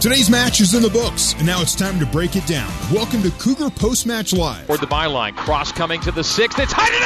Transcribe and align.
Today's 0.00 0.30
match 0.30 0.60
is 0.60 0.74
in 0.74 0.82
the 0.82 0.90
books, 0.90 1.34
and 1.38 1.44
now 1.44 1.60
it's 1.60 1.74
time 1.74 1.98
to 1.98 2.06
break 2.06 2.36
it 2.36 2.46
down. 2.46 2.72
Welcome 2.92 3.20
to 3.22 3.32
Cougar 3.32 3.70
Post 3.70 4.06
Match 4.06 4.32
Live. 4.32 4.64
Toward 4.68 4.78
the 4.78 4.86
byline, 4.86 5.34
cross 5.34 5.72
coming 5.72 6.00
to 6.02 6.12
the 6.12 6.22
sixth. 6.22 6.56
It's 6.60 6.72
tight 6.72 6.92
end! 6.92 7.02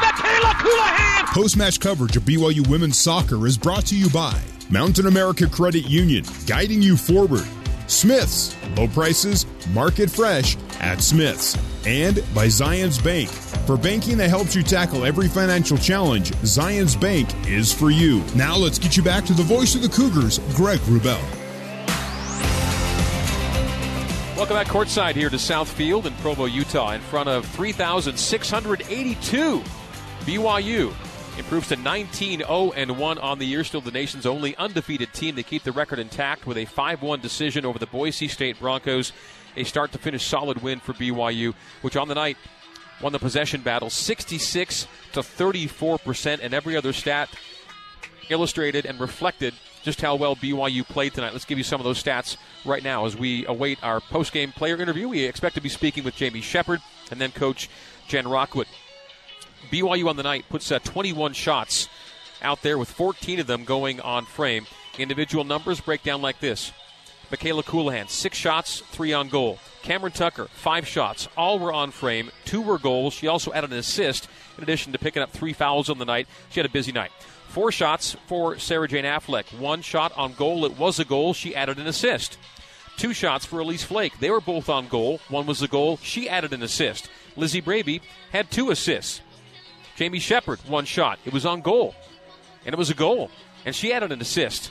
Michaela 0.00 0.54
Colohan! 0.54 1.26
Post 1.34 1.58
match 1.58 1.78
coverage 1.78 2.16
of 2.16 2.22
BYU 2.22 2.66
women's 2.68 2.98
soccer 2.98 3.46
is 3.46 3.58
brought 3.58 3.84
to 3.88 3.94
you 3.94 4.08
by 4.08 4.34
Mountain 4.70 5.04
America 5.04 5.46
Credit 5.46 5.86
Union, 5.90 6.24
guiding 6.46 6.80
you 6.80 6.96
forward. 6.96 7.46
Smith's, 7.86 8.56
low 8.78 8.88
prices, 8.88 9.44
market 9.74 10.08
fresh 10.08 10.56
at 10.80 11.02
Smith's. 11.02 11.54
And 11.86 12.24
by 12.34 12.46
Zions 12.46 13.02
Bank. 13.04 13.28
For 13.28 13.76
banking 13.76 14.16
that 14.16 14.30
helps 14.30 14.56
you 14.56 14.62
tackle 14.62 15.04
every 15.04 15.28
financial 15.28 15.76
challenge, 15.76 16.30
Zions 16.36 16.98
Bank 16.98 17.28
is 17.46 17.74
for 17.74 17.90
you. 17.90 18.24
Now 18.34 18.56
let's 18.56 18.78
get 18.78 18.96
you 18.96 19.02
back 19.02 19.26
to 19.26 19.34
the 19.34 19.42
voice 19.42 19.74
of 19.74 19.82
the 19.82 19.90
Cougars, 19.90 20.38
Greg 20.56 20.80
Wrubell. 20.80 21.35
Welcome 24.36 24.56
back 24.56 24.66
courtside 24.66 25.14
here 25.14 25.30
to 25.30 25.36
Southfield 25.36 26.04
in 26.04 26.12
Provo, 26.16 26.44
Utah, 26.44 26.90
in 26.90 27.00
front 27.00 27.26
of 27.26 27.46
3,682. 27.46 29.62
BYU 30.26 30.92
improves 31.38 31.68
to 31.68 31.76
19 31.76 32.40
0 32.40 32.72
and 32.76 32.98
1 32.98 33.18
on 33.18 33.38
the 33.38 33.46
year, 33.46 33.64
still 33.64 33.80
the 33.80 33.90
nation's 33.90 34.26
only 34.26 34.54
undefeated 34.56 35.14
team. 35.14 35.36
They 35.36 35.42
keep 35.42 35.62
the 35.62 35.72
record 35.72 35.98
intact 35.98 36.46
with 36.46 36.58
a 36.58 36.66
5 36.66 37.00
1 37.00 37.20
decision 37.20 37.64
over 37.64 37.78
the 37.78 37.86
Boise 37.86 38.28
State 38.28 38.60
Broncos. 38.60 39.12
A 39.56 39.64
start 39.64 39.92
to 39.92 39.98
finish 39.98 40.26
solid 40.26 40.60
win 40.60 40.80
for 40.80 40.92
BYU, 40.92 41.54
which 41.80 41.96
on 41.96 42.08
the 42.08 42.14
night 42.14 42.36
won 43.00 43.12
the 43.12 43.18
possession 43.18 43.62
battle 43.62 43.88
66 43.88 44.86
to 45.14 45.22
34 45.22 45.96
percent, 46.00 46.42
and 46.42 46.52
every 46.52 46.76
other 46.76 46.92
stat 46.92 47.30
illustrated 48.28 48.84
and 48.84 49.00
reflected 49.00 49.54
just 49.86 50.00
how 50.00 50.16
well 50.16 50.34
BYU 50.34 50.84
played 50.84 51.14
tonight. 51.14 51.32
Let's 51.32 51.44
give 51.44 51.58
you 51.58 51.64
some 51.64 51.80
of 51.80 51.84
those 51.84 52.02
stats 52.02 52.36
right 52.64 52.82
now 52.82 53.06
as 53.06 53.16
we 53.16 53.46
await 53.46 53.78
our 53.84 54.00
post-game 54.00 54.50
player 54.50 54.76
interview. 54.82 55.08
We 55.08 55.24
expect 55.24 55.54
to 55.54 55.60
be 55.60 55.68
speaking 55.68 56.02
with 56.02 56.16
Jamie 56.16 56.40
Shepard 56.40 56.82
and 57.12 57.20
then 57.20 57.30
Coach 57.30 57.70
Jen 58.08 58.26
Rockwood. 58.26 58.66
BYU 59.70 60.08
on 60.08 60.16
the 60.16 60.24
night 60.24 60.44
puts 60.48 60.72
uh, 60.72 60.80
21 60.80 61.34
shots 61.34 61.88
out 62.42 62.62
there 62.62 62.78
with 62.78 62.90
14 62.90 63.38
of 63.38 63.46
them 63.46 63.62
going 63.62 64.00
on 64.00 64.24
frame. 64.24 64.66
Individual 64.98 65.44
numbers 65.44 65.80
break 65.80 66.02
down 66.02 66.20
like 66.20 66.40
this. 66.40 66.72
Michaela 67.30 67.62
Colohan, 67.62 68.08
six 68.08 68.36
shots, 68.36 68.80
three 68.90 69.12
on 69.12 69.28
goal. 69.28 69.60
Cameron 69.82 70.12
Tucker, 70.12 70.46
five 70.46 70.86
shots. 70.86 71.28
All 71.36 71.60
were 71.60 71.72
on 71.72 71.92
frame, 71.92 72.32
two 72.44 72.60
were 72.60 72.78
goals. 72.78 73.14
She 73.14 73.28
also 73.28 73.52
added 73.52 73.70
an 73.70 73.78
assist 73.78 74.28
in 74.56 74.64
addition 74.64 74.92
to 74.92 74.98
picking 74.98 75.22
up 75.22 75.30
three 75.30 75.52
fouls 75.52 75.88
on 75.88 75.98
the 75.98 76.04
night. 76.04 76.26
She 76.50 76.58
had 76.58 76.66
a 76.66 76.72
busy 76.72 76.90
night. 76.90 77.12
Four 77.48 77.72
shots 77.72 78.16
for 78.26 78.58
Sarah 78.58 78.88
Jane 78.88 79.04
Affleck. 79.04 79.58
One 79.58 79.82
shot 79.82 80.12
on 80.16 80.34
goal. 80.34 80.64
It 80.64 80.78
was 80.78 80.98
a 80.98 81.04
goal. 81.04 81.32
She 81.32 81.54
added 81.54 81.78
an 81.78 81.86
assist. 81.86 82.38
Two 82.96 83.12
shots 83.12 83.44
for 83.44 83.60
Elise 83.60 83.84
Flake. 83.84 84.18
They 84.20 84.30
were 84.30 84.40
both 84.40 84.68
on 84.68 84.88
goal. 84.88 85.20
One 85.28 85.46
was 85.46 85.62
a 85.62 85.68
goal. 85.68 85.98
She 86.02 86.28
added 86.28 86.52
an 86.52 86.62
assist. 86.62 87.10
Lizzie 87.36 87.60
Braby 87.60 88.00
had 88.32 88.50
two 88.50 88.70
assists. 88.70 89.20
Jamie 89.96 90.18
Shepard, 90.18 90.60
one 90.68 90.84
shot. 90.84 91.18
It 91.24 91.32
was 91.32 91.46
on 91.46 91.60
goal. 91.62 91.94
And 92.64 92.74
it 92.74 92.78
was 92.78 92.90
a 92.90 92.94
goal. 92.94 93.30
And 93.64 93.74
she 93.74 93.92
added 93.92 94.12
an 94.12 94.20
assist. 94.20 94.70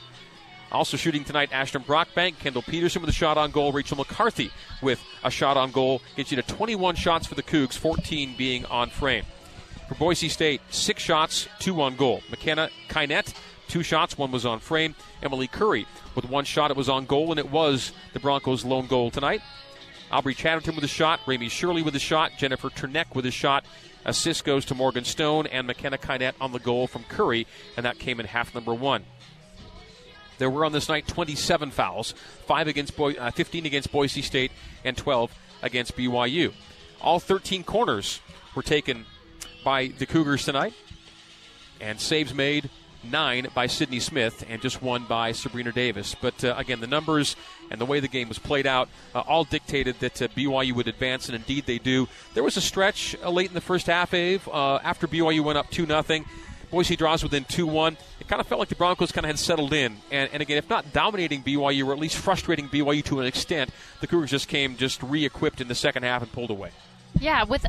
Also 0.72 0.98
shooting 0.98 1.24
tonight, 1.24 1.50
Ashton 1.52 1.84
Brockbank, 1.84 2.40
Kendall 2.40 2.62
Peterson 2.62 3.02
with 3.02 3.10
a 3.10 3.14
shot 3.14 3.38
on 3.38 3.52
goal, 3.52 3.72
Rachel 3.72 3.98
McCarthy 3.98 4.52
with 4.82 5.02
a 5.24 5.32
shot 5.32 5.58
on 5.58 5.72
goal. 5.72 6.02
Gets 6.16 6.32
you 6.32 6.38
to 6.38 6.44
21 6.44 6.96
shots 6.96 7.28
for 7.28 7.36
the 7.36 7.44
Cougs, 7.44 7.78
14 7.78 8.36
being 8.38 8.66
on 8.66 8.90
frame. 8.90 9.24
For 9.88 9.96
Boise 9.96 10.30
State, 10.30 10.62
six 10.72 11.04
shots, 11.04 11.48
two 11.60 11.80
on 11.82 11.96
goal. 11.96 12.22
McKenna 12.32 12.70
Kynette, 12.90 13.34
two 13.68 13.84
shots, 13.84 14.18
one 14.18 14.32
was 14.32 14.46
on 14.46 14.60
frame. 14.60 14.96
Emily 15.22 15.48
Curry 15.48 15.86
with 16.16 16.26
one 16.26 16.46
shot, 16.46 16.72
it 16.72 16.78
was 16.78 16.90
on 16.90 17.06
goal, 17.06 17.32
and 17.32 17.40
it 17.40 17.52
was 17.52 17.92
the 18.14 18.20
Broncos' 18.20 18.66
lone 18.66 18.88
goal 18.88 19.12
tonight. 19.12 19.42
Aubrey 20.12 20.34
Chatterton 20.34 20.76
with 20.76 20.84
a 20.84 20.88
shot, 20.88 21.20
Ramey 21.26 21.52
Shirley 21.52 21.82
with 21.82 21.96
a 21.96 22.00
shot, 22.00 22.32
Jennifer 22.38 22.70
Terneck 22.70 23.16
with 23.16 23.26
a 23.26 23.32
shot. 23.32 23.66
Assist 24.06 24.44
goes 24.44 24.66
to 24.66 24.76
Morgan 24.76 25.04
Stone 25.04 25.48
and 25.48 25.68
McKenna 25.68 25.98
Kynette 25.98 26.36
on 26.40 26.52
the 26.52 26.60
goal 26.60 26.88
from 26.88 27.04
Curry, 27.04 27.46
and 27.76 27.86
that 27.86 28.00
came 28.00 28.20
in 28.20 28.26
half 28.26 28.54
number 28.56 28.74
one. 28.74 29.04
There 30.38 30.50
were 30.50 30.66
on 30.66 30.72
this 30.74 30.90
night 30.90 31.08
27 31.08 31.72
fouls, 31.72 32.14
five 32.46 32.68
against 32.68 32.96
Bo- 32.98 33.12
uh, 33.12 33.32
15 33.32 33.66
against 33.66 33.92
Boise 33.92 34.22
State, 34.22 34.52
and 34.84 34.98
12 34.98 35.32
against 35.62 35.96
BYU. 35.96 36.54
All 37.02 37.20
13 37.20 37.64
corners 37.64 38.20
were 38.56 38.64
taken 38.64 39.06
by 39.66 39.88
the 39.88 40.06
Cougars 40.06 40.46
tonight. 40.46 40.74
And 41.82 42.00
saves 42.00 42.34
made 42.34 42.70
nine 43.12 43.48
by 43.54 43.68
Sydney 43.68 44.00
Smith 44.00 44.46
and 44.50 44.62
just 44.62 44.82
one 44.82 45.06
by 45.06 45.34
Sabrina 45.34 45.72
Davis. 45.72 46.16
But 46.20 46.44
uh, 46.44 46.56
again, 46.58 46.80
the 46.80 46.88
numbers 46.88 47.36
and 47.70 47.82
the 47.82 47.86
way 47.86 48.00
the 48.00 48.08
game 48.08 48.30
was 48.30 48.40
played 48.40 48.66
out 48.66 48.88
uh, 49.14 49.20
all 49.20 49.44
dictated 49.44 50.00
that 50.00 50.22
uh, 50.22 50.28
BYU 50.30 50.74
would 50.74 50.88
advance, 50.88 51.28
and 51.28 51.36
indeed 51.36 51.66
they 51.66 51.80
do. 51.80 52.08
There 52.34 52.44
was 52.44 52.58
a 52.58 52.62
stretch 52.62 53.16
uh, 53.22 53.30
late 53.30 53.50
in 53.50 53.54
the 53.54 53.62
first 53.62 53.88
half, 53.88 54.14
Ave, 54.14 54.40
uh, 54.52 54.78
after 54.78 55.08
BYU 55.08 55.44
went 55.44 55.58
up 55.58 55.70
2 55.70 55.86
0. 55.86 56.04
Boise 56.72 56.96
draws 56.96 57.24
within 57.24 57.46
2 57.46 57.68
1. 57.68 57.98
It 58.20 58.28
kind 58.28 58.40
of 58.40 58.48
felt 58.48 58.60
like 58.60 58.70
the 58.70 58.76
Broncos 58.76 59.12
kind 59.12 59.26
of 59.26 59.30
had 59.30 59.40
settled 59.40 59.74
in. 59.74 59.98
And, 60.12 60.30
and 60.34 60.42
again, 60.42 60.58
if 60.58 60.70
not 60.70 60.94
dominating 60.94 61.44
BYU, 61.44 61.88
or 61.88 61.94
at 61.94 62.00
least 62.00 62.18
frustrating 62.18 62.70
BYU 62.70 63.04
to 63.06 63.20
an 63.20 63.26
extent, 63.26 63.72
the 64.02 64.08
Cougars 64.08 64.32
just 64.32 64.48
came 64.48 64.78
just 64.78 65.02
re 65.04 65.26
equipped 65.26 65.62
in 65.62 65.68
the 65.68 65.76
second 65.76 66.04
half 66.04 66.22
and 66.22 66.32
pulled 66.32 66.50
away. 66.50 66.72
Yeah, 67.20 67.44
with 67.44 67.66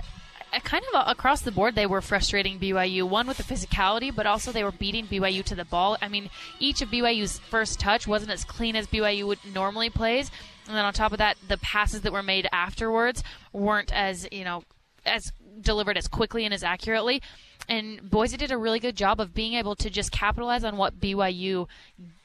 kind 0.64 0.84
of 0.92 1.08
across 1.08 1.40
the 1.40 1.52
board, 1.52 1.74
they 1.74 1.86
were 1.86 2.00
frustrating 2.00 2.58
BYU. 2.58 3.08
One 3.08 3.26
with 3.26 3.36
the 3.36 3.42
physicality, 3.42 4.14
but 4.14 4.26
also 4.26 4.52
they 4.52 4.64
were 4.64 4.72
beating 4.72 5.06
BYU 5.06 5.44
to 5.44 5.54
the 5.54 5.64
ball. 5.64 5.96
I 6.00 6.08
mean, 6.08 6.30
each 6.58 6.82
of 6.82 6.90
BYU's 6.90 7.38
first 7.38 7.80
touch 7.80 8.06
wasn't 8.06 8.30
as 8.30 8.44
clean 8.44 8.76
as 8.76 8.86
BYU 8.86 9.26
would 9.26 9.38
normally 9.52 9.90
plays, 9.90 10.30
and 10.66 10.76
then 10.76 10.84
on 10.84 10.92
top 10.92 11.12
of 11.12 11.18
that, 11.18 11.36
the 11.46 11.58
passes 11.58 12.02
that 12.02 12.12
were 12.12 12.22
made 12.22 12.48
afterwards 12.52 13.22
weren't 13.52 13.92
as 13.92 14.28
you 14.32 14.44
know 14.44 14.62
as 15.04 15.32
delivered 15.60 15.96
as 15.96 16.08
quickly 16.08 16.44
and 16.44 16.52
as 16.52 16.62
accurately. 16.64 17.22
And 17.68 18.08
Boise 18.08 18.36
did 18.36 18.52
a 18.52 18.58
really 18.58 18.78
good 18.78 18.96
job 18.96 19.20
of 19.20 19.34
being 19.34 19.54
able 19.54 19.74
to 19.76 19.90
just 19.90 20.12
capitalize 20.12 20.62
on 20.62 20.76
what 20.76 21.00
BYU 21.00 21.66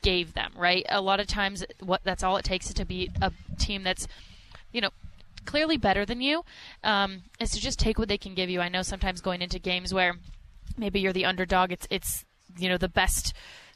gave 0.02 0.34
them. 0.34 0.52
Right, 0.56 0.86
a 0.90 1.02
lot 1.02 1.20
of 1.20 1.28
times, 1.28 1.64
what 1.80 2.02
that's 2.04 2.24
all 2.24 2.38
it 2.38 2.46
takes 2.46 2.74
to 2.74 2.86
beat 2.86 3.12
a 3.22 3.32
team 3.58 3.84
that's 3.84 4.08
you 4.72 4.82
know 4.82 4.90
clearly 5.46 5.78
better 5.78 6.06
than 6.06 6.22
you, 6.22 6.44
um, 6.84 7.24
is 7.40 7.52
to 7.52 7.60
just 7.60 7.80
take 7.80 7.98
what 8.00 8.08
they 8.08 8.18
can 8.18 8.34
give 8.34 8.50
you. 8.50 8.62
I 8.62 8.70
know 8.70 8.82
sometimes 8.82 9.22
going 9.22 9.42
into 9.42 9.60
games 9.60 9.94
where 9.94 10.16
maybe 10.78 11.00
you're 11.00 11.14
the 11.14 11.26
underdog, 11.26 11.72
it's 11.72 11.88
it's 11.90 12.26
you 12.58 12.70
know 12.70 12.78
the 12.78 12.90
best 12.90 13.34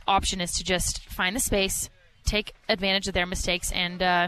option 0.07 0.41
is 0.41 0.51
to 0.53 0.63
just 0.63 1.03
find 1.05 1.35
the 1.35 1.39
space, 1.39 1.89
take 2.25 2.53
advantage 2.69 3.07
of 3.07 3.13
their 3.13 3.25
mistakes, 3.25 3.71
and 3.71 4.01
uh, 4.01 4.27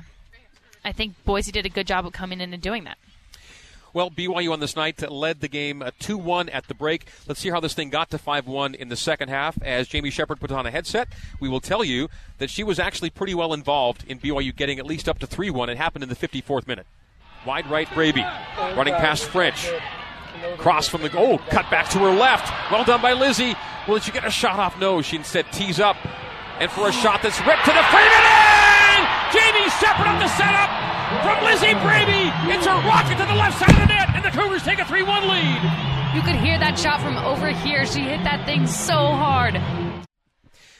I 0.84 0.92
think 0.92 1.14
Boise 1.25 1.52
did 1.52 1.66
a 1.66 1.70
good 1.70 1.88
job 1.88 2.06
of 2.06 2.14
coming 2.14 2.42
in 2.42 2.53
and 2.53 2.62
doing 2.62 2.84
that. 2.86 2.98
Well, 3.94 4.12
BYU 4.12 4.52
on 4.52 4.59
this 4.59 4.75
night 4.75 5.09
led 5.09 5.40
the 5.40 5.48
game 5.48 5.81
uh, 5.81 5.92
2 6.00 6.18
1 6.18 6.50
at 6.50 6.68
the 6.68 6.75
break. 6.75 7.08
Let's 7.25 7.40
see 7.40 7.50
how 7.50 7.59
this 7.59 7.74
thing 7.74 7.90
got 7.90 8.12
to 8.12 8.18
5 8.18 8.46
1 8.46 8.75
in 8.75 8.90
the 8.90 8.96
second 8.96 9.30
half. 9.30 9.59
As 9.64 9.88
Jamie 9.88 10.12
Shepard 10.12 10.40
put 10.40 10.52
on 10.52 10.66
a 10.66 10.72
headset, 10.72 11.08
we 11.40 11.50
will 11.50 11.62
tell 11.62 11.84
you 11.84 12.09
that 12.38 12.50
she 12.50 12.64
was 12.64 12.80
actually 12.80 13.09
pretty 13.09 13.34
well 13.34 13.54
involved 13.54 14.04
in 14.08 14.19
BYU 14.19 14.56
getting 14.56 14.78
at 14.78 14.86
least 14.86 15.09
up 15.09 15.19
to 15.19 15.28
3 15.28 15.50
1. 15.50 15.69
It 15.69 15.78
happened 15.78 16.04
in 16.04 16.09
the 16.09 16.16
54th 16.16 16.68
minute. 16.68 16.86
Wide 17.47 17.72
right, 17.72 17.88
Braby. 17.94 18.25
Running 18.75 18.94
past 18.96 19.24
French. 19.24 19.72
Cross 20.58 20.90
from 20.90 21.02
the 21.02 21.08
goal. 21.08 21.40
Oh, 21.40 21.50
cut 21.50 21.72
back 21.72 21.88
to 21.91 22.00
her 22.00 22.12
left. 22.12 22.52
Well 22.69 22.84
done 22.84 23.02
by 23.02 23.13
Lizzie. 23.13 23.56
Will 23.88 24.00
she 24.00 24.12
get 24.12 24.25
a 24.25 24.30
shot 24.30 24.59
off? 24.59 24.78
No. 24.78 25.02
She 25.02 25.16
instead 25.16 25.50
tees 25.53 25.80
up. 25.80 25.96
And 26.59 26.69
for 26.69 26.90
a 26.90 26.91
shot 26.91 27.24
that's 27.24 27.40
ripped 27.47 27.63
to 27.63 27.72
the 27.72 27.88
frame 27.88 28.12
and 28.12 28.28
in! 28.28 29.00
Jamie 29.31 29.69
Shepard 29.80 30.12
on 30.12 30.19
the 30.19 30.28
setup 30.36 30.68
from 31.24 31.40
Lizzie 31.47 31.72
Braby. 31.80 32.28
It's 32.52 32.68
a 32.68 32.75
rocket 32.84 33.16
to 33.16 33.24
the 33.24 33.40
left 33.40 33.57
side 33.57 33.72
of 33.72 33.80
the 33.80 33.96
net, 33.96 34.09
and 34.12 34.25
the 34.25 34.31
Cougars 34.36 34.63
take 34.63 34.80
a 34.80 34.86
3 34.86 35.03
1 35.03 35.28
lead. 35.30 35.62
You 36.13 36.22
could 36.24 36.36
hear 36.36 36.59
that 36.59 36.78
shot 36.78 37.00
from 37.00 37.16
over 37.16 37.47
here. 37.47 37.86
She 37.86 38.02
hit 38.02 38.25
that 38.25 38.46
thing 38.46 38.68
so 38.68 39.16
hard. 39.16 39.56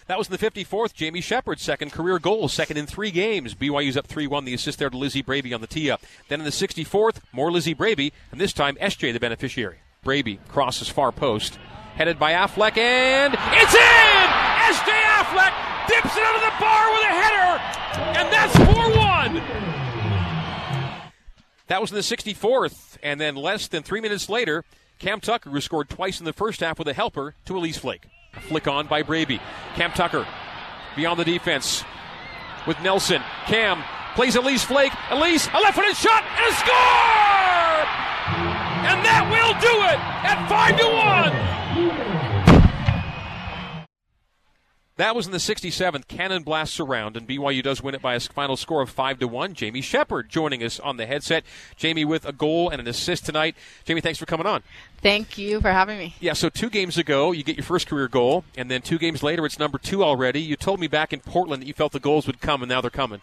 That 0.08 0.18
was 0.18 0.30
in 0.30 0.38
the 0.38 0.38
54th. 0.38 0.94
Jamie 0.94 1.20
Shepard's 1.20 1.62
second 1.62 1.92
career 1.92 2.18
goal, 2.18 2.48
second 2.48 2.78
in 2.78 2.88
three 2.88 3.12
games. 3.12 3.54
BYU's 3.54 3.98
up 3.98 4.08
3 4.08 4.26
1. 4.26 4.46
The 4.46 4.54
assist 4.54 4.80
there 4.80 4.90
to 4.90 4.98
Lizzie 4.98 5.22
Braby 5.22 5.54
on 5.54 5.60
the 5.60 5.68
tee 5.68 5.92
up. 5.92 6.02
Then 6.30 6.40
in 6.40 6.46
the 6.46 6.52
64th, 6.52 7.20
more 7.34 7.52
Lizzie 7.52 7.74
Braby, 7.74 8.14
and 8.32 8.40
this 8.40 8.54
time 8.54 8.78
SJ 8.78 9.12
the 9.12 9.20
beneficiary. 9.20 9.80
Braby 10.04 10.40
crosses 10.48 10.88
far 10.88 11.12
post, 11.12 11.60
headed 11.96 12.18
by 12.18 12.32
Affleck, 12.32 12.78
and 12.78 13.34
it's 13.34 13.74
in! 13.74 14.28
SJ 14.68 14.88
Affleck 14.88 15.54
dips 15.90 16.16
it 16.16 16.24
under 16.24 16.40
the 16.40 16.54
bar 16.58 16.92
with 16.94 17.02
a 17.02 17.14
header, 17.14 17.60
and 18.20 18.32
that's 18.32 18.56
4 18.56 18.66
1. 18.98 19.44
That 21.68 21.82
was 21.82 21.92
in 21.92 21.96
the 21.96 22.02
64th, 22.02 22.96
and 23.04 23.20
then 23.20 23.36
less 23.36 23.68
than 23.68 23.84
three 23.84 24.00
minutes 24.00 24.30
later, 24.30 24.64
Cam 25.00 25.20
Tucker, 25.20 25.50
who 25.50 25.60
scored 25.60 25.90
twice 25.90 26.20
in 26.20 26.26
the 26.26 26.32
first 26.32 26.62
half 26.62 26.80
with 26.80 26.88
a 26.88 26.94
helper, 26.94 27.36
to 27.46 27.58
Elise 27.58 27.78
Flake. 27.78 28.08
A 28.36 28.40
flick 28.42 28.68
on 28.68 28.88
by 28.88 29.04
Braby. 29.04 29.40
Cam 29.76 29.92
Tucker 29.92 30.26
beyond 30.96 31.20
the 31.20 31.26
defense 31.26 31.84
with 32.66 32.80
Nelson. 32.82 33.22
Cam 33.46 33.84
plays 34.16 34.36
Elise 34.36 34.64
Flake. 34.64 34.92
Elise, 35.12 35.48
a 35.48 35.60
left-footed 35.60 35.96
shot 35.96 36.24
and 36.24 36.52
a 36.52 36.56
score! 36.56 37.88
And 38.90 39.06
that 39.06 39.28
will 39.30 39.54
do 39.62 39.76
it 39.88 40.00
at 40.26 40.48
five 40.50 40.78
to 40.78 40.86
one. 40.86 41.67
That 44.98 45.16
was 45.16 45.28
in 45.28 45.32
the 45.32 45.38
67th. 45.38 46.08
Cannon 46.08 46.42
blasts 46.42 46.76
surround, 46.76 47.16
and 47.16 47.28
BYU 47.28 47.62
does 47.62 47.84
win 47.84 47.94
it 47.94 48.02
by 48.02 48.16
a 48.16 48.20
final 48.20 48.58
score 48.58 48.82
of 48.82 48.90
five 48.90 49.20
to 49.20 49.28
one. 49.28 49.54
Jamie 49.54 49.82
Shepard 49.82 50.28
joining 50.28 50.64
us 50.64 50.80
on 50.80 50.98
the 50.98 51.06
headset. 51.06 51.44
Jamie 51.76 52.04
with 52.04 52.26
a 52.26 52.34
goal 52.34 52.70
and 52.70 52.82
an 52.82 52.88
assist 52.88 53.26
tonight. 53.26 53.56
Jamie, 53.86 54.02
thanks 54.02 54.18
for 54.18 54.26
coming 54.26 54.48
on. 54.48 54.64
Thank 55.04 55.38
you 55.38 55.62
for 55.62 55.72
having 55.72 56.00
me. 56.00 56.16
Yeah, 56.20 56.34
so 56.34 56.50
two 56.50 56.72
games 56.72 56.98
ago, 56.98 57.32
you 57.32 57.44
get 57.44 57.56
your 57.56 57.64
first 57.64 57.86
career 57.88 58.08
goal, 58.08 58.44
and 58.58 58.72
then 58.72 58.82
two 58.82 58.98
games 58.98 59.22
later, 59.22 59.46
it's 59.46 59.60
number 59.60 59.78
two 59.78 60.04
already. 60.04 60.42
You 60.42 60.56
told 60.56 60.80
me 60.80 60.88
back 60.88 61.14
in 61.14 61.20
Portland 61.20 61.62
that 61.62 61.68
you 61.68 61.74
felt 61.74 61.92
the 61.92 62.00
goals 62.00 62.26
would 62.26 62.42
come, 62.42 62.64
and 62.64 62.70
now 62.70 62.82
they're 62.82 62.90
coming. 62.90 63.22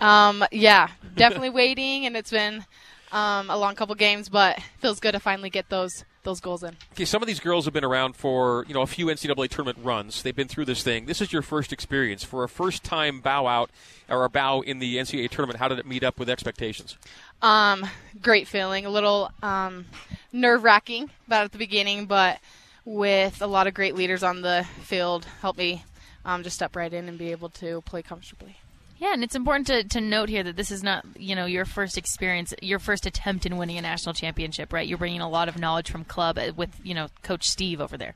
Um, 0.00 0.42
yeah, 0.50 0.88
definitely 1.14 1.50
waiting, 1.50 2.06
and 2.06 2.16
it's 2.16 2.30
been 2.30 2.64
um, 3.12 3.50
a 3.50 3.58
long 3.58 3.74
couple 3.74 3.94
games, 3.94 4.30
but 4.30 4.58
feels 4.78 5.00
good 5.00 5.12
to 5.12 5.20
finally 5.20 5.50
get 5.50 5.68
those 5.68 6.06
those 6.24 6.40
goals 6.40 6.62
in. 6.62 6.76
Okay, 6.92 7.04
some 7.04 7.22
of 7.22 7.26
these 7.26 7.40
girls 7.40 7.64
have 7.64 7.74
been 7.74 7.84
around 7.84 8.16
for 8.16 8.64
you 8.66 8.74
know 8.74 8.82
a 8.82 8.86
few 8.86 9.06
NCAA 9.06 9.48
tournament 9.48 9.78
runs. 9.82 10.22
They've 10.22 10.34
been 10.34 10.48
through 10.48 10.64
this 10.64 10.82
thing. 10.82 11.06
This 11.06 11.20
is 11.20 11.32
your 11.32 11.42
first 11.42 11.72
experience 11.72 12.24
for 12.24 12.44
a 12.44 12.48
first 12.48 12.82
time 12.82 13.20
bow 13.20 13.46
out 13.46 13.70
or 14.08 14.24
a 14.24 14.30
bow 14.30 14.60
in 14.60 14.78
the 14.78 14.96
NCAA 14.96 15.30
tournament. 15.30 15.58
How 15.58 15.68
did 15.68 15.78
it 15.78 15.86
meet 15.86 16.02
up 16.02 16.18
with 16.18 16.28
expectations? 16.28 16.96
Um, 17.42 17.86
great 18.20 18.48
feeling. 18.48 18.86
A 18.86 18.90
little 18.90 19.30
um, 19.42 19.86
nerve 20.32 20.64
wracking 20.64 21.10
about 21.26 21.44
at 21.44 21.52
the 21.52 21.58
beginning, 21.58 22.06
but 22.06 22.40
with 22.84 23.40
a 23.40 23.46
lot 23.46 23.66
of 23.66 23.74
great 23.74 23.94
leaders 23.94 24.22
on 24.22 24.42
the 24.42 24.66
field, 24.82 25.24
helped 25.40 25.58
me 25.58 25.84
um, 26.24 26.42
just 26.42 26.56
step 26.56 26.76
right 26.76 26.92
in 26.92 27.08
and 27.08 27.18
be 27.18 27.30
able 27.30 27.48
to 27.50 27.80
play 27.82 28.02
comfortably. 28.02 28.56
Yeah, 29.04 29.12
and 29.12 29.22
it's 29.22 29.34
important 29.34 29.66
to, 29.66 29.84
to 29.84 30.00
note 30.00 30.30
here 30.30 30.42
that 30.42 30.56
this 30.56 30.70
is 30.70 30.82
not, 30.82 31.04
you 31.18 31.36
know, 31.36 31.44
your 31.44 31.66
first 31.66 31.98
experience, 31.98 32.54
your 32.62 32.78
first 32.78 33.04
attempt 33.04 33.44
in 33.44 33.58
winning 33.58 33.76
a 33.76 33.82
national 33.82 34.14
championship, 34.14 34.72
right? 34.72 34.88
You're 34.88 34.96
bringing 34.96 35.20
a 35.20 35.28
lot 35.28 35.46
of 35.46 35.58
knowledge 35.58 35.90
from 35.90 36.04
club 36.06 36.38
uh, 36.38 36.52
with, 36.56 36.70
you 36.82 36.94
know, 36.94 37.08
Coach 37.22 37.46
Steve 37.46 37.82
over 37.82 37.98
there. 37.98 38.14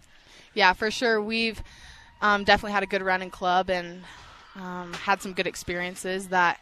Yeah, 0.55 0.73
for 0.73 0.91
sure. 0.91 1.21
We've 1.21 1.63
um, 2.23 2.43
definitely 2.45 2.73
had 2.73 2.85
a 2.85 2.87
good 2.87 3.03
run 3.03 3.21
in 3.21 3.29
club 3.29 3.69
and 3.69 4.01
um, 4.57 4.95
had 4.95 5.21
some 5.21 5.35
good 5.35 5.47
experiences 5.47 6.29
that 6.29 6.59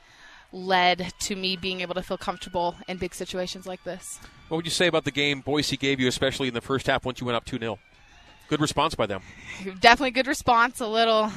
led 0.52 1.12
to 1.20 1.37
me 1.37 1.55
being 1.55 1.81
able 1.81 1.94
to 1.94 2.02
feel 2.02 2.19
comfortable 2.19 2.75
in 2.88 2.96
big 2.96 3.14
situations 3.14 3.64
like 3.64 3.84
this. 3.84 4.19
What 4.49 4.56
would 4.56 4.67
you 4.67 4.73
say 4.73 4.88
about 4.88 5.05
the 5.05 5.12
game 5.12 5.40
Boise 5.40 5.76
gave 5.76 6.00
you, 6.00 6.08
especially 6.08 6.49
in 6.49 6.55
the 6.55 6.61
first 6.61 6.88
half 6.88 7.05
once 7.05 7.20
you 7.20 7.26
went 7.26 7.37
up 7.37 7.44
2 7.44 7.61
0? 7.61 7.78
Good 8.49 8.61
response 8.61 8.96
by 8.96 9.06
them. 9.06 9.23
Definitely 9.78 10.11
good 10.11 10.26
response. 10.26 10.81
A 10.81 10.88
little 10.88 11.31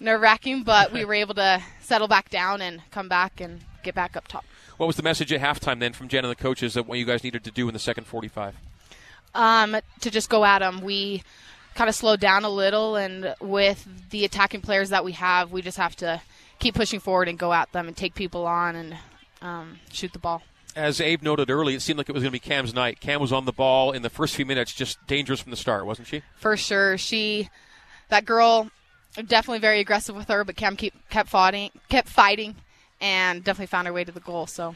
nerve 0.00 0.20
wracking, 0.20 0.62
but 0.62 0.92
we 0.92 1.04
were 1.06 1.14
able 1.14 1.34
to 1.34 1.62
settle 1.80 2.08
back 2.08 2.30
down 2.30 2.60
and 2.60 2.82
come 2.90 3.08
back 3.08 3.40
and 3.40 3.60
get 3.82 3.94
back 3.94 4.16
up 4.16 4.28
top. 4.28 4.44
What 4.76 4.86
was 4.86 4.96
the 4.96 5.02
message 5.02 5.32
at 5.32 5.40
halftime 5.40 5.78
then 5.78 5.92
from 5.92 6.08
Jen 6.08 6.24
and 6.24 6.30
the 6.30 6.42
coaches 6.42 6.74
that 6.74 6.86
what 6.86 6.98
you 6.98 7.04
guys 7.04 7.22
needed 7.22 7.44
to 7.44 7.50
do 7.50 7.68
in 7.68 7.74
the 7.74 7.80
second 7.80 8.06
45? 8.06 8.56
Um, 9.34 9.76
to 10.00 10.10
just 10.10 10.28
go 10.28 10.44
at 10.44 10.60
them. 10.60 10.80
We 10.80 11.22
kind 11.74 11.88
of 11.88 11.94
slowed 11.94 12.20
down 12.20 12.44
a 12.44 12.48
little, 12.48 12.96
and 12.96 13.34
with 13.40 13.86
the 14.10 14.24
attacking 14.24 14.60
players 14.60 14.90
that 14.90 15.04
we 15.04 15.12
have, 15.12 15.52
we 15.52 15.62
just 15.62 15.76
have 15.76 15.96
to 15.96 16.20
keep 16.58 16.74
pushing 16.74 17.00
forward 17.00 17.28
and 17.28 17.38
go 17.38 17.52
at 17.52 17.70
them 17.72 17.88
and 17.88 17.96
take 17.96 18.14
people 18.14 18.46
on 18.46 18.76
and 18.76 18.96
um, 19.42 19.78
shoot 19.92 20.12
the 20.12 20.18
ball. 20.18 20.42
As 20.76 21.00
Abe 21.00 21.22
noted 21.22 21.50
early, 21.50 21.74
it 21.74 21.82
seemed 21.82 21.98
like 21.98 22.08
it 22.08 22.12
was 22.12 22.22
going 22.22 22.32
to 22.32 22.40
be 22.40 22.40
Cam's 22.40 22.74
night. 22.74 22.98
Cam 22.98 23.20
was 23.20 23.32
on 23.32 23.44
the 23.44 23.52
ball 23.52 23.92
in 23.92 24.02
the 24.02 24.10
first 24.10 24.34
few 24.34 24.44
minutes, 24.46 24.72
just 24.72 25.04
dangerous 25.06 25.40
from 25.40 25.50
the 25.50 25.56
start, 25.56 25.86
wasn't 25.86 26.08
she? 26.08 26.22
For 26.36 26.56
sure, 26.56 26.98
she, 26.98 27.48
that 28.08 28.24
girl, 28.24 28.70
definitely 29.14 29.60
very 29.60 29.80
aggressive 29.80 30.14
with 30.16 30.28
her, 30.28 30.44
but 30.44 30.56
Cam 30.56 30.76
keep, 30.76 30.94
kept 31.08 31.28
fighting, 31.28 31.70
kept 31.88 32.08
fighting, 32.08 32.56
and 33.00 33.42
definitely 33.44 33.66
found 33.66 33.86
her 33.86 33.92
way 33.92 34.04
to 34.04 34.12
the 34.12 34.20
goal. 34.20 34.46
So. 34.46 34.74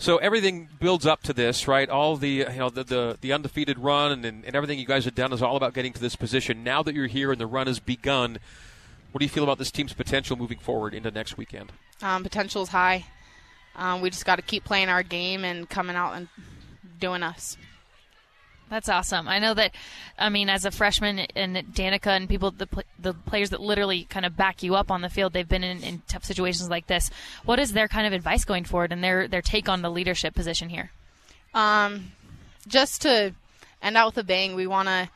So 0.00 0.18
everything 0.18 0.68
builds 0.78 1.06
up 1.06 1.24
to 1.24 1.32
this, 1.32 1.66
right? 1.66 1.88
All 1.88 2.16
the 2.16 2.28
you 2.28 2.46
know 2.56 2.70
the 2.70 2.84
the, 2.84 3.18
the 3.20 3.32
undefeated 3.32 3.80
run 3.80 4.12
and, 4.12 4.24
and 4.24 4.54
everything 4.54 4.78
you 4.78 4.86
guys 4.86 5.04
have 5.06 5.16
done 5.16 5.32
is 5.32 5.42
all 5.42 5.56
about 5.56 5.74
getting 5.74 5.92
to 5.92 6.00
this 6.00 6.14
position. 6.14 6.62
Now 6.62 6.84
that 6.84 6.94
you're 6.94 7.08
here 7.08 7.32
and 7.32 7.40
the 7.40 7.48
run 7.48 7.66
has 7.66 7.80
begun, 7.80 8.38
what 9.10 9.18
do 9.18 9.24
you 9.24 9.28
feel 9.28 9.42
about 9.42 9.58
this 9.58 9.72
team's 9.72 9.92
potential 9.92 10.36
moving 10.36 10.58
forward 10.58 10.94
into 10.94 11.10
next 11.10 11.36
weekend? 11.36 11.72
Um, 12.00 12.22
potential 12.22 12.62
is 12.62 12.68
high. 12.68 13.06
Um, 13.74 14.00
we 14.00 14.10
just 14.10 14.24
got 14.24 14.36
to 14.36 14.42
keep 14.42 14.64
playing 14.64 14.88
our 14.88 15.02
game 15.02 15.44
and 15.44 15.68
coming 15.68 15.96
out 15.96 16.12
and 16.12 16.28
doing 17.00 17.24
us. 17.24 17.56
That's 18.70 18.88
awesome. 18.88 19.28
I 19.28 19.38
know 19.38 19.54
that. 19.54 19.74
I 20.18 20.28
mean, 20.28 20.48
as 20.50 20.64
a 20.64 20.70
freshman 20.70 21.20
and 21.34 21.56
Danica 21.56 22.08
and 22.08 22.28
people, 22.28 22.50
the 22.50 22.68
the 22.98 23.14
players 23.14 23.50
that 23.50 23.60
literally 23.60 24.04
kind 24.04 24.26
of 24.26 24.36
back 24.36 24.62
you 24.62 24.74
up 24.74 24.90
on 24.90 25.00
the 25.00 25.08
field, 25.08 25.32
they've 25.32 25.48
been 25.48 25.64
in, 25.64 25.82
in 25.82 26.02
tough 26.06 26.24
situations 26.24 26.68
like 26.68 26.86
this. 26.86 27.10
What 27.44 27.58
is 27.58 27.72
their 27.72 27.88
kind 27.88 28.06
of 28.06 28.12
advice 28.12 28.44
going 28.44 28.64
forward 28.64 28.92
and 28.92 29.02
their 29.02 29.26
their 29.26 29.42
take 29.42 29.68
on 29.68 29.82
the 29.82 29.90
leadership 29.90 30.34
position 30.34 30.68
here? 30.68 30.90
Um, 31.54 32.12
just 32.66 33.02
to 33.02 33.34
end 33.80 33.96
out 33.96 34.08
with 34.08 34.18
a 34.18 34.24
bang, 34.24 34.54
we 34.54 34.66
want 34.66 34.88
to. 34.88 35.08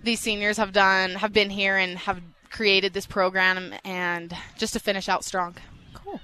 These 0.00 0.20
seniors 0.20 0.56
have 0.56 0.72
done 0.72 1.10
have 1.16 1.32
been 1.32 1.50
here 1.50 1.76
and 1.76 1.98
have 1.98 2.20
created 2.50 2.92
this 2.92 3.06
program, 3.06 3.74
and 3.84 4.36
just 4.58 4.74
to 4.74 4.80
finish 4.80 5.08
out 5.08 5.24
strong. 5.24 5.56
Cool. 5.94 6.20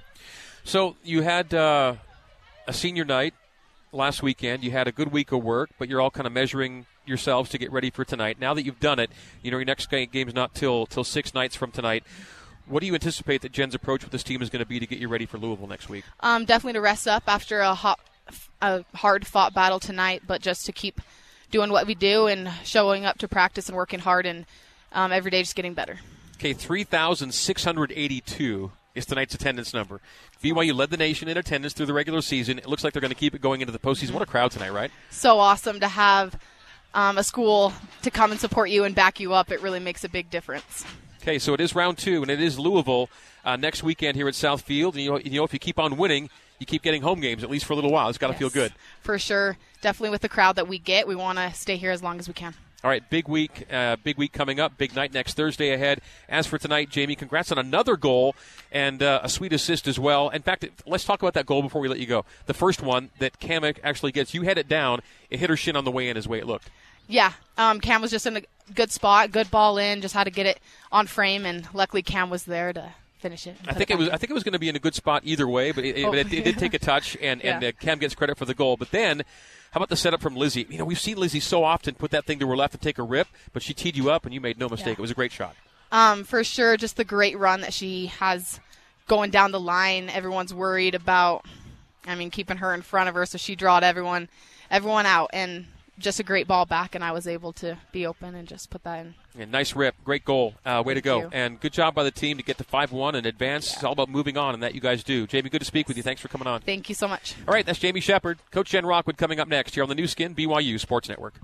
So 0.63 0.95
you 1.03 1.21
had 1.21 1.53
uh, 1.53 1.95
a 2.67 2.73
senior 2.73 3.03
night 3.03 3.33
last 3.91 4.23
weekend. 4.23 4.63
You 4.63 4.71
had 4.71 4.87
a 4.87 4.91
good 4.91 5.11
week 5.11 5.31
of 5.31 5.43
work, 5.43 5.69
but 5.77 5.89
you're 5.89 6.01
all 6.01 6.11
kind 6.11 6.27
of 6.27 6.33
measuring 6.33 6.85
yourselves 7.05 7.49
to 7.51 7.57
get 7.57 7.71
ready 7.71 7.89
for 7.89 8.05
tonight. 8.05 8.39
Now 8.39 8.53
that 8.53 8.63
you've 8.63 8.79
done 8.79 8.99
it, 8.99 9.09
you 9.41 9.51
know 9.51 9.57
your 9.57 9.65
next 9.65 9.89
game's 9.89 10.33
not 10.33 10.53
till 10.53 10.85
till 10.85 11.03
six 11.03 11.33
nights 11.33 11.55
from 11.55 11.71
tonight. 11.71 12.03
What 12.67 12.81
do 12.81 12.87
you 12.87 12.93
anticipate 12.93 13.41
that 13.41 13.51
Jen's 13.51 13.73
approach 13.73 14.03
with 14.03 14.11
this 14.11 14.21
team 14.21 14.43
is 14.43 14.51
going 14.51 14.59
to 14.59 14.65
be 14.65 14.79
to 14.79 14.85
get 14.85 14.99
you 14.99 15.07
ready 15.07 15.25
for 15.25 15.39
Louisville 15.39 15.65
next 15.65 15.89
week? 15.89 16.03
Um, 16.19 16.45
definitely 16.45 16.73
to 16.73 16.81
rest 16.81 17.07
up 17.07 17.23
after 17.25 17.61
a, 17.61 17.73
hot, 17.73 17.99
a 18.61 18.85
hard 18.93 19.25
fought 19.25 19.55
battle 19.55 19.79
tonight, 19.79 20.21
but 20.27 20.39
just 20.39 20.67
to 20.67 20.71
keep 20.71 21.01
doing 21.49 21.71
what 21.71 21.87
we 21.87 21.95
do 21.95 22.27
and 22.27 22.47
showing 22.63 23.05
up 23.05 23.17
to 23.17 23.27
practice 23.27 23.69
and 23.69 23.75
working 23.75 23.97
hard 23.99 24.27
and 24.27 24.45
um, 24.91 25.11
every 25.11 25.31
day 25.31 25.41
just 25.41 25.55
getting 25.55 25.73
better. 25.73 25.97
Okay, 26.35 26.53
3,682 26.53 28.71
is 28.99 29.05
tonight's 29.05 29.33
attendance 29.33 29.73
number. 29.73 29.99
BYU 30.43 30.75
led 30.75 30.91
the 30.91 30.97
nation 30.97 31.27
in 31.27 31.37
attendance 31.37 31.73
through 31.73 31.87
the 31.87 31.93
regular 31.93 32.21
season. 32.21 32.59
It 32.59 32.67
looks 32.67 32.83
like 32.83 32.93
they're 32.93 33.01
going 33.01 33.09
to 33.09 33.15
keep 33.15 33.33
it 33.33 33.41
going 33.41 33.61
into 33.61 33.73
the 33.73 33.79
postseason. 33.79 34.11
What 34.11 34.21
a 34.21 34.27
crowd 34.27 34.51
tonight, 34.51 34.71
right? 34.71 34.91
So 35.09 35.39
awesome 35.39 35.79
to 35.79 35.87
have 35.87 36.39
um, 36.93 37.17
a 37.17 37.23
school 37.23 37.73
to 38.03 38.11
come 38.11 38.31
and 38.31 38.39
support 38.39 38.69
you 38.69 38.83
and 38.83 38.93
back 38.93 39.19
you 39.19 39.33
up. 39.33 39.51
It 39.51 39.61
really 39.61 39.79
makes 39.79 40.03
a 40.03 40.09
big 40.09 40.29
difference. 40.29 40.85
Okay, 41.21 41.39
so 41.39 41.53
it 41.53 41.61
is 41.61 41.75
round 41.75 41.97
two, 41.97 42.21
and 42.21 42.31
it 42.31 42.41
is 42.41 42.57
Louisville 42.57 43.09
uh, 43.43 43.55
next 43.55 43.83
weekend 43.83 44.15
here 44.15 44.27
at 44.27 44.35
South 44.35 44.61
Field. 44.61 44.95
And 44.95 45.03
you 45.03 45.11
know, 45.11 45.19
you 45.19 45.31
know, 45.31 45.43
if 45.43 45.53
you 45.53 45.59
keep 45.59 45.77
on 45.77 45.97
winning, 45.97 46.29
you 46.59 46.65
keep 46.65 46.81
getting 46.81 47.01
home 47.01 47.19
games 47.19 47.43
at 47.43 47.49
least 47.49 47.65
for 47.65 47.73
a 47.73 47.75
little 47.75 47.91
while. 47.91 48.09
It's 48.09 48.17
got 48.17 48.27
to 48.27 48.33
yes, 48.33 48.39
feel 48.39 48.49
good. 48.49 48.73
For 49.01 49.19
sure, 49.19 49.57
definitely 49.81 50.11
with 50.11 50.21
the 50.21 50.29
crowd 50.29 50.55
that 50.55 50.67
we 50.67 50.77
get, 50.77 51.07
we 51.07 51.15
want 51.15 51.37
to 51.37 51.53
stay 51.53 51.75
here 51.75 51.91
as 51.91 52.01
long 52.01 52.19
as 52.19 52.27
we 52.27 52.33
can. 52.33 52.53
All 52.81 52.89
right, 52.89 53.07
big 53.09 53.27
week, 53.27 53.67
uh, 53.73 53.97
big 53.97 54.17
week 54.17 54.31
coming 54.31 54.61
up. 54.61 54.77
Big 54.77 54.95
night 54.95 55.13
next 55.13 55.33
Thursday 55.33 55.73
ahead. 55.73 55.99
As 56.29 56.47
for 56.47 56.57
tonight, 56.57 56.89
Jamie, 56.89 57.15
congrats 57.15 57.51
on 57.51 57.57
another 57.57 57.97
goal 57.97 58.35
and 58.71 59.03
uh, 59.03 59.19
a 59.21 59.27
sweet 59.27 59.51
assist 59.51 59.85
as 59.85 59.99
well. 59.99 60.29
In 60.29 60.41
fact, 60.41 60.65
let's 60.85 61.03
talk 61.03 61.21
about 61.21 61.33
that 61.33 61.45
goal 61.45 61.61
before 61.61 61.81
we 61.81 61.89
let 61.89 61.99
you 61.99 62.05
go. 62.05 62.23
The 62.45 62.53
first 62.53 62.81
one 62.81 63.09
that 63.19 63.37
Kamek 63.41 63.79
actually 63.83 64.13
gets, 64.13 64.33
you 64.33 64.43
had 64.43 64.57
it 64.57 64.69
down. 64.69 65.01
It 65.29 65.41
hit 65.41 65.49
her 65.49 65.57
shin 65.57 65.75
on 65.75 65.83
the 65.83 65.91
way 65.91 66.07
in, 66.07 66.15
is 66.15 66.23
the 66.23 66.29
way 66.29 66.39
it 66.39 66.47
looked. 66.47 66.69
Yeah, 67.05 67.33
um, 67.57 67.81
Cam 67.81 68.01
was 68.01 68.11
just 68.11 68.25
in 68.25 68.37
a 68.37 68.41
good 68.73 68.91
spot, 68.91 69.31
good 69.31 69.51
ball 69.51 69.77
in, 69.77 69.99
just 69.99 70.13
had 70.13 70.23
to 70.23 70.31
get 70.31 70.45
it 70.45 70.61
on 70.89 71.05
frame, 71.05 71.45
and 71.45 71.67
luckily 71.73 72.01
Cam 72.01 72.29
was 72.29 72.45
there 72.45 72.71
to 72.71 72.93
finish 73.19 73.45
it. 73.47 73.55
I 73.67 73.73
think 73.73 73.91
it, 73.91 73.93
it, 73.93 73.97
was. 73.97 74.09
I 74.09 74.17
think 74.17 74.31
it 74.31 74.33
was 74.33 74.43
going 74.43 74.53
to 74.53 74.59
be 74.59 74.69
in 74.69 74.75
a 74.75 74.79
good 74.79 74.95
spot 74.95 75.23
either 75.25 75.47
way, 75.47 75.71
but 75.71 75.85
it, 75.85 76.03
oh. 76.03 76.13
it, 76.13 76.33
it 76.33 76.43
did 76.43 76.57
take 76.57 76.73
a 76.73 76.79
touch, 76.79 77.15
and 77.21 77.41
yeah. 77.43 77.55
and 77.55 77.63
uh, 77.63 77.71
Cam 77.73 77.99
gets 77.99 78.15
credit 78.15 78.37
for 78.37 78.45
the 78.45 78.53
goal. 78.53 78.77
But 78.77 78.91
then 78.91 79.23
how 79.71 79.79
about 79.79 79.89
the 79.89 79.95
setup 79.95 80.21
from 80.21 80.35
Lizzie? 80.35 80.65
You 80.69 80.79
know, 80.79 80.85
we've 80.85 80.99
seen 80.99 81.17
Lizzie 81.17 81.39
so 81.39 81.63
often 81.63 81.95
put 81.95 82.11
that 82.11 82.25
thing 82.25 82.39
to 82.39 82.47
her 82.47 82.57
left 82.57 82.73
and 82.73 82.81
take 82.81 82.97
a 82.97 83.03
rip, 83.03 83.27
but 83.53 83.61
she 83.61 83.73
teed 83.73 83.95
you 83.95 84.09
up 84.09 84.25
and 84.25 84.33
you 84.33 84.41
made 84.41 84.57
no 84.57 84.67
mistake. 84.67 84.97
Yeah. 84.97 85.01
It 85.01 85.01
was 85.01 85.11
a 85.11 85.15
great 85.15 85.31
shot. 85.31 85.55
Um, 85.91 86.23
for 86.23 86.43
sure, 86.43 86.77
just 86.77 86.97
the 86.97 87.03
great 87.03 87.37
run 87.37 87.61
that 87.61 87.73
she 87.73 88.07
has 88.07 88.59
going 89.07 89.31
down 89.31 89.51
the 89.51 89.59
line. 89.59 90.09
Everyone's 90.09 90.53
worried 90.53 90.95
about, 90.95 91.45
I 92.05 92.15
mean, 92.15 92.31
keeping 92.31 92.57
her 92.57 92.73
in 92.73 92.81
front 92.81 93.09
of 93.09 93.15
her, 93.15 93.25
so 93.25 93.37
she 93.37 93.55
drawed 93.55 93.83
everyone, 93.83 94.29
everyone 94.71 95.05
out, 95.05 95.29
and 95.33 95.65
just 95.99 96.19
a 96.19 96.23
great 96.23 96.47
ball 96.47 96.65
back, 96.65 96.95
and 96.95 97.03
I 97.03 97.11
was 97.11 97.27
able 97.27 97.53
to 97.53 97.77
be 97.91 98.05
open 98.05 98.35
and 98.35 98.47
just 98.47 98.69
put 98.69 98.83
that 98.83 98.99
in. 99.05 99.15
Yeah, 99.37 99.45
nice 99.45 99.75
rip, 99.75 99.95
great 100.03 100.25
goal, 100.25 100.55
uh, 100.65 100.81
way 100.85 100.93
Thank 100.93 101.03
to 101.03 101.09
go, 101.09 101.19
you. 101.21 101.29
and 101.31 101.59
good 101.59 101.73
job 101.73 101.93
by 101.93 102.03
the 102.03 102.11
team 102.11 102.37
to 102.37 102.43
get 102.43 102.57
to 102.57 102.63
five 102.63 102.91
one 102.91 103.15
and 103.15 103.25
advance. 103.25 103.69
Yeah. 103.69 103.75
It's 103.75 103.83
all 103.83 103.93
about 103.93 104.09
moving 104.09 104.37
on, 104.37 104.53
and 104.53 104.63
that 104.63 104.73
you 104.75 104.81
guys 104.81 105.03
do. 105.03 105.27
Jamie, 105.27 105.49
good 105.49 105.59
to 105.59 105.65
speak 105.65 105.87
with 105.87 105.97
you. 105.97 106.03
Thanks 106.03 106.21
for 106.21 106.27
coming 106.27 106.47
on. 106.47 106.61
Thank 106.61 106.89
you 106.89 106.95
so 106.95 107.07
much. 107.07 107.35
All 107.47 107.53
right, 107.53 107.65
that's 107.65 107.79
Jamie 107.79 107.99
Shepard, 107.99 108.39
Coach 108.51 108.69
Jen 108.69 108.85
Rockwood, 108.85 109.17
coming 109.17 109.39
up 109.39 109.47
next 109.47 109.75
here 109.75 109.83
on 109.83 109.89
the 109.89 109.95
Nu 109.95 110.07
Skin 110.07 110.33
BYU 110.35 110.79
Sports 110.79 111.09
Network. 111.09 111.35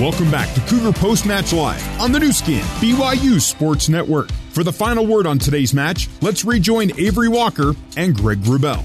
Welcome 0.00 0.30
back 0.30 0.52
to 0.54 0.60
Cougar 0.60 0.92
Post 0.92 1.26
Match 1.26 1.52
Live 1.52 2.00
on 2.00 2.12
the 2.12 2.20
Nu 2.20 2.30
Skin 2.30 2.60
BYU 2.80 3.40
Sports 3.40 3.88
Network. 3.88 4.30
For 4.52 4.62
the 4.62 4.72
final 4.72 5.04
word 5.06 5.26
on 5.26 5.38
today's 5.40 5.74
match, 5.74 6.08
let's 6.20 6.44
rejoin 6.44 6.92
Avery 7.00 7.28
Walker 7.28 7.74
and 7.96 8.14
Greg 8.14 8.38
Wrubell. 8.42 8.84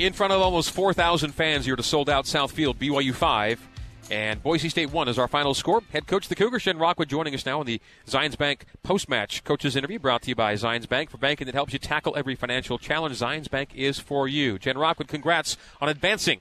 In 0.00 0.14
front 0.14 0.32
of 0.32 0.40
almost 0.40 0.70
4,000 0.70 1.32
fans 1.32 1.66
here 1.66 1.76
to 1.76 1.82
sold 1.82 2.08
out 2.08 2.26
South 2.26 2.52
Field, 2.52 2.78
BYU 2.78 3.14
5 3.14 3.68
and 4.10 4.42
Boise 4.42 4.70
State 4.70 4.90
1 4.90 5.08
is 5.08 5.18
our 5.18 5.28
final 5.28 5.52
score. 5.52 5.82
Head 5.92 6.06
coach 6.06 6.26
the 6.26 6.34
Cougars, 6.34 6.62
Jen 6.62 6.78
Rockwood, 6.78 7.10
joining 7.10 7.34
us 7.34 7.44
now 7.44 7.60
in 7.60 7.66
the 7.66 7.82
Zions 8.06 8.38
Bank 8.38 8.64
post 8.82 9.10
match 9.10 9.44
coaches 9.44 9.76
interview 9.76 9.98
brought 9.98 10.22
to 10.22 10.30
you 10.30 10.34
by 10.34 10.54
Zions 10.54 10.88
Bank 10.88 11.10
for 11.10 11.18
banking 11.18 11.44
that 11.44 11.54
helps 11.54 11.74
you 11.74 11.78
tackle 11.78 12.16
every 12.16 12.34
financial 12.34 12.78
challenge. 12.78 13.18
Zions 13.18 13.50
Bank 13.50 13.74
is 13.74 13.98
for 13.98 14.26
you. 14.26 14.58
Jen 14.58 14.78
Rockwood, 14.78 15.08
congrats 15.08 15.58
on 15.82 15.90
advancing 15.90 16.40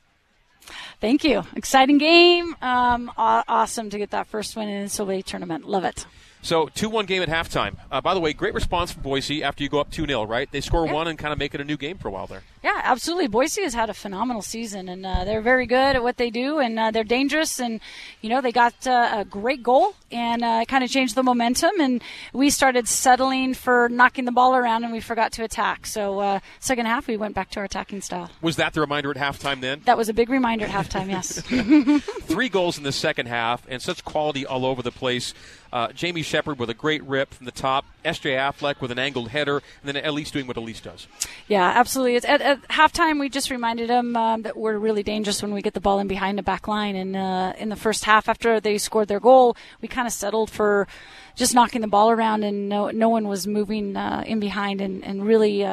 Thank 1.01 1.25
you. 1.25 1.43
Exciting 1.55 1.97
game. 1.97 2.55
Um, 2.61 3.11
awesome 3.17 3.89
to 3.89 3.97
get 3.97 4.11
that 4.11 4.27
first 4.27 4.55
win 4.55 4.69
in 4.69 4.83
the 4.83 4.89
NCAA 4.89 5.25
tournament. 5.25 5.67
Love 5.67 5.83
it. 5.83 6.05
So, 6.41 6.67
2 6.67 6.89
1 6.89 7.05
game 7.05 7.21
at 7.21 7.27
halftime. 7.29 7.75
Uh, 7.91 7.99
by 7.99 8.13
the 8.13 8.19
way, 8.21 8.31
great 8.33 8.53
response 8.53 8.91
from 8.93 9.03
Boise 9.03 9.43
after 9.43 9.61
you 9.61 9.69
go 9.69 9.79
up 9.79 9.91
2 9.91 10.05
0, 10.05 10.23
right? 10.23 10.49
They 10.51 10.61
score 10.61 10.85
Yeah. 10.85 10.93
one 10.93 11.07
and 11.07 11.19
kind 11.19 11.33
of 11.33 11.39
make 11.39 11.53
it 11.53 11.59
a 11.59 11.65
new 11.65 11.75
game 11.77 11.97
for 11.97 12.07
a 12.07 12.11
while 12.11 12.27
there. 12.27 12.43
Yeah, 12.63 12.79
absolutely. 12.83 13.27
Boise 13.27 13.61
has 13.63 13.73
had 13.73 13.89
a 13.89 13.93
phenomenal 13.93 14.41
season, 14.41 14.87
and 14.89 15.05
uh, 15.05 15.23
they're 15.25 15.41
very 15.41 15.65
good 15.65 15.95
at 15.95 16.03
what 16.03 16.17
they 16.17 16.29
do, 16.29 16.59
and 16.59 16.77
uh, 16.79 16.91
they're 16.91 17.03
dangerous. 17.03 17.59
And 17.59 17.79
you 18.21 18.29
know, 18.29 18.39
they 18.41 18.51
got 18.53 18.87
uh, 18.87 19.09
a 19.19 19.25
great 19.25 19.61
goal, 19.63 19.95
and 20.11 20.43
uh, 20.43 20.63
kind 20.65 20.83
of 20.83 20.89
changed 20.89 21.15
the 21.15 21.23
momentum. 21.23 21.71
And 21.79 22.01
we 22.33 22.49
started 22.49 22.87
settling 22.87 23.53
for 23.53 23.89
knocking 23.89 24.23
the 24.25 24.31
ball 24.31 24.55
around, 24.55 24.83
and 24.85 24.93
we 24.93 24.99
forgot 25.01 25.33
to 25.33 25.43
attack. 25.43 25.85
So 25.85 26.19
uh, 26.19 26.39
second 26.59 26.85
half, 26.85 27.07
we 27.07 27.17
went 27.17 27.35
back 27.35 27.49
to 27.51 27.59
our 27.59 27.65
attacking 27.65 28.01
style. 28.01 28.29
Was 28.41 28.55
that 28.57 28.73
the 28.73 28.79
reminder 28.81 29.11
at 29.11 29.17
halftime 29.17 29.59
then? 29.61 29.81
That 29.85 29.97
was 29.97 30.07
a 30.09 30.13
big 30.13 30.29
reminder 30.29 30.65
at 30.65 30.71
halftime. 30.71 31.09
Yes. 31.09 31.41
Three 32.27 32.49
goals 32.49 32.77
in 32.77 32.83
the 32.83 32.91
second 32.91 33.27
half 33.27 33.65
and 33.69 33.81
such 33.81 34.03
quality 34.05 34.45
all 34.45 34.65
over 34.65 34.81
the 34.81 34.91
place. 34.91 35.33
Uh, 35.71 35.91
Jamie 35.91 36.23
Shepard 36.23 36.57
with 36.57 36.69
a 36.69 36.73
great 36.73 37.03
rip 37.03 37.33
from 37.33 37.45
the 37.45 37.51
top. 37.51 37.85
S.J. 38.03 38.31
Affleck 38.31 38.81
with 38.81 38.91
an 38.91 38.99
angled 38.99 39.29
header, 39.29 39.57
and 39.57 39.95
then 39.95 40.03
Elise 40.03 40.31
doing 40.31 40.47
what 40.47 40.57
Elise 40.57 40.81
does. 40.81 41.07
Yeah, 41.47 41.65
absolutely. 41.65 42.15
It's, 42.15 42.25
at, 42.25 42.41
at 42.41 42.67
halftime, 42.69 43.19
we 43.19 43.29
just 43.29 43.51
reminded 43.51 43.89
them 43.89 44.15
um, 44.15 44.41
that 44.43 44.57
we're 44.57 44.77
really 44.77 45.03
dangerous 45.03 45.41
when 45.41 45.53
we 45.53 45.61
get 45.61 45.73
the 45.73 45.81
ball 45.81 45.99
in 45.99 46.07
behind 46.07 46.37
the 46.37 46.43
back 46.43 46.67
line. 46.67 46.95
And 46.95 47.15
uh, 47.15 47.53
in 47.57 47.69
the 47.69 47.75
first 47.75 48.05
half, 48.05 48.29
after 48.29 48.59
they 48.59 48.77
scored 48.77 49.07
their 49.07 49.19
goal, 49.19 49.55
we 49.81 49.87
kind 49.87 50.07
of 50.07 50.13
settled 50.13 50.49
for 50.49 50.87
just 51.35 51.53
knocking 51.53 51.81
the 51.81 51.87
ball 51.87 52.09
around, 52.09 52.43
and 52.43 52.69
no, 52.69 52.89
no 52.89 53.09
one 53.09 53.27
was 53.27 53.45
moving 53.45 53.95
uh, 53.95 54.23
in 54.25 54.39
behind, 54.39 54.81
and, 54.81 55.03
and 55.03 55.25
really. 55.25 55.63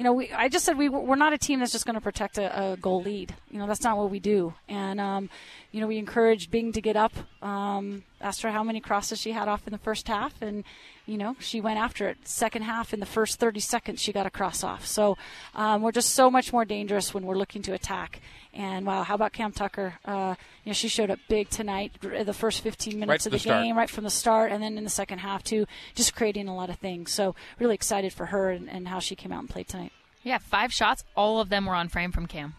You 0.00 0.04
know, 0.04 0.14
we, 0.14 0.32
I 0.32 0.48
just 0.48 0.64
said 0.64 0.78
we, 0.78 0.88
we're 0.88 1.14
not 1.14 1.34
a 1.34 1.36
team 1.36 1.60
that's 1.60 1.72
just 1.72 1.84
going 1.84 1.94
to 1.94 2.00
protect 2.00 2.38
a, 2.38 2.72
a 2.72 2.76
goal 2.78 3.02
lead. 3.02 3.34
You 3.50 3.58
know, 3.58 3.66
that's 3.66 3.82
not 3.82 3.98
what 3.98 4.10
we 4.10 4.18
do. 4.18 4.54
And, 4.66 4.98
um, 4.98 5.28
you 5.72 5.80
know, 5.82 5.86
we 5.86 5.98
encouraged 5.98 6.50
Bing 6.50 6.72
to 6.72 6.80
get 6.80 6.96
up, 6.96 7.12
um, 7.42 8.04
asked 8.18 8.40
her 8.40 8.50
how 8.50 8.64
many 8.64 8.80
crosses 8.80 9.20
she 9.20 9.32
had 9.32 9.46
off 9.46 9.66
in 9.66 9.72
the 9.72 9.78
first 9.78 10.08
half, 10.08 10.40
and, 10.40 10.64
you 11.10 11.18
know, 11.18 11.34
she 11.40 11.60
went 11.60 11.78
after 11.78 12.08
it. 12.08 12.18
Second 12.26 12.62
half, 12.62 12.94
in 12.94 13.00
the 13.00 13.06
first 13.06 13.40
30 13.40 13.58
seconds, 13.58 14.00
she 14.00 14.12
got 14.12 14.26
a 14.26 14.30
cross 14.30 14.62
off. 14.62 14.86
So 14.86 15.18
um, 15.56 15.82
we're 15.82 15.92
just 15.92 16.10
so 16.10 16.30
much 16.30 16.52
more 16.52 16.64
dangerous 16.64 17.12
when 17.12 17.26
we're 17.26 17.36
looking 17.36 17.62
to 17.62 17.72
attack. 17.72 18.20
And 18.54 18.86
wow, 18.86 19.02
how 19.02 19.16
about 19.16 19.32
Cam 19.32 19.50
Tucker? 19.50 19.94
Uh, 20.04 20.36
you 20.64 20.70
know, 20.70 20.72
she 20.72 20.86
showed 20.86 21.10
up 21.10 21.18
big 21.28 21.50
tonight. 21.50 21.92
The 22.00 22.32
first 22.32 22.60
15 22.60 23.00
minutes 23.00 23.24
from 23.24 23.34
of 23.34 23.42
the, 23.42 23.48
the 23.48 23.54
game, 23.54 23.76
right 23.76 23.90
from 23.90 24.04
the 24.04 24.10
start, 24.10 24.52
and 24.52 24.62
then 24.62 24.78
in 24.78 24.84
the 24.84 24.90
second 24.90 25.18
half 25.18 25.42
too, 25.42 25.66
just 25.94 26.14
creating 26.14 26.46
a 26.46 26.54
lot 26.54 26.70
of 26.70 26.76
things. 26.76 27.12
So 27.12 27.34
really 27.58 27.74
excited 27.74 28.12
for 28.12 28.26
her 28.26 28.50
and, 28.50 28.70
and 28.70 28.86
how 28.86 29.00
she 29.00 29.16
came 29.16 29.32
out 29.32 29.40
and 29.40 29.50
played 29.50 29.66
tonight. 29.66 29.92
Yeah, 30.22 30.38
five 30.38 30.72
shots. 30.72 31.04
All 31.16 31.40
of 31.40 31.48
them 31.48 31.66
were 31.66 31.74
on 31.74 31.88
frame 31.88 32.12
from 32.12 32.26
Cam. 32.26 32.54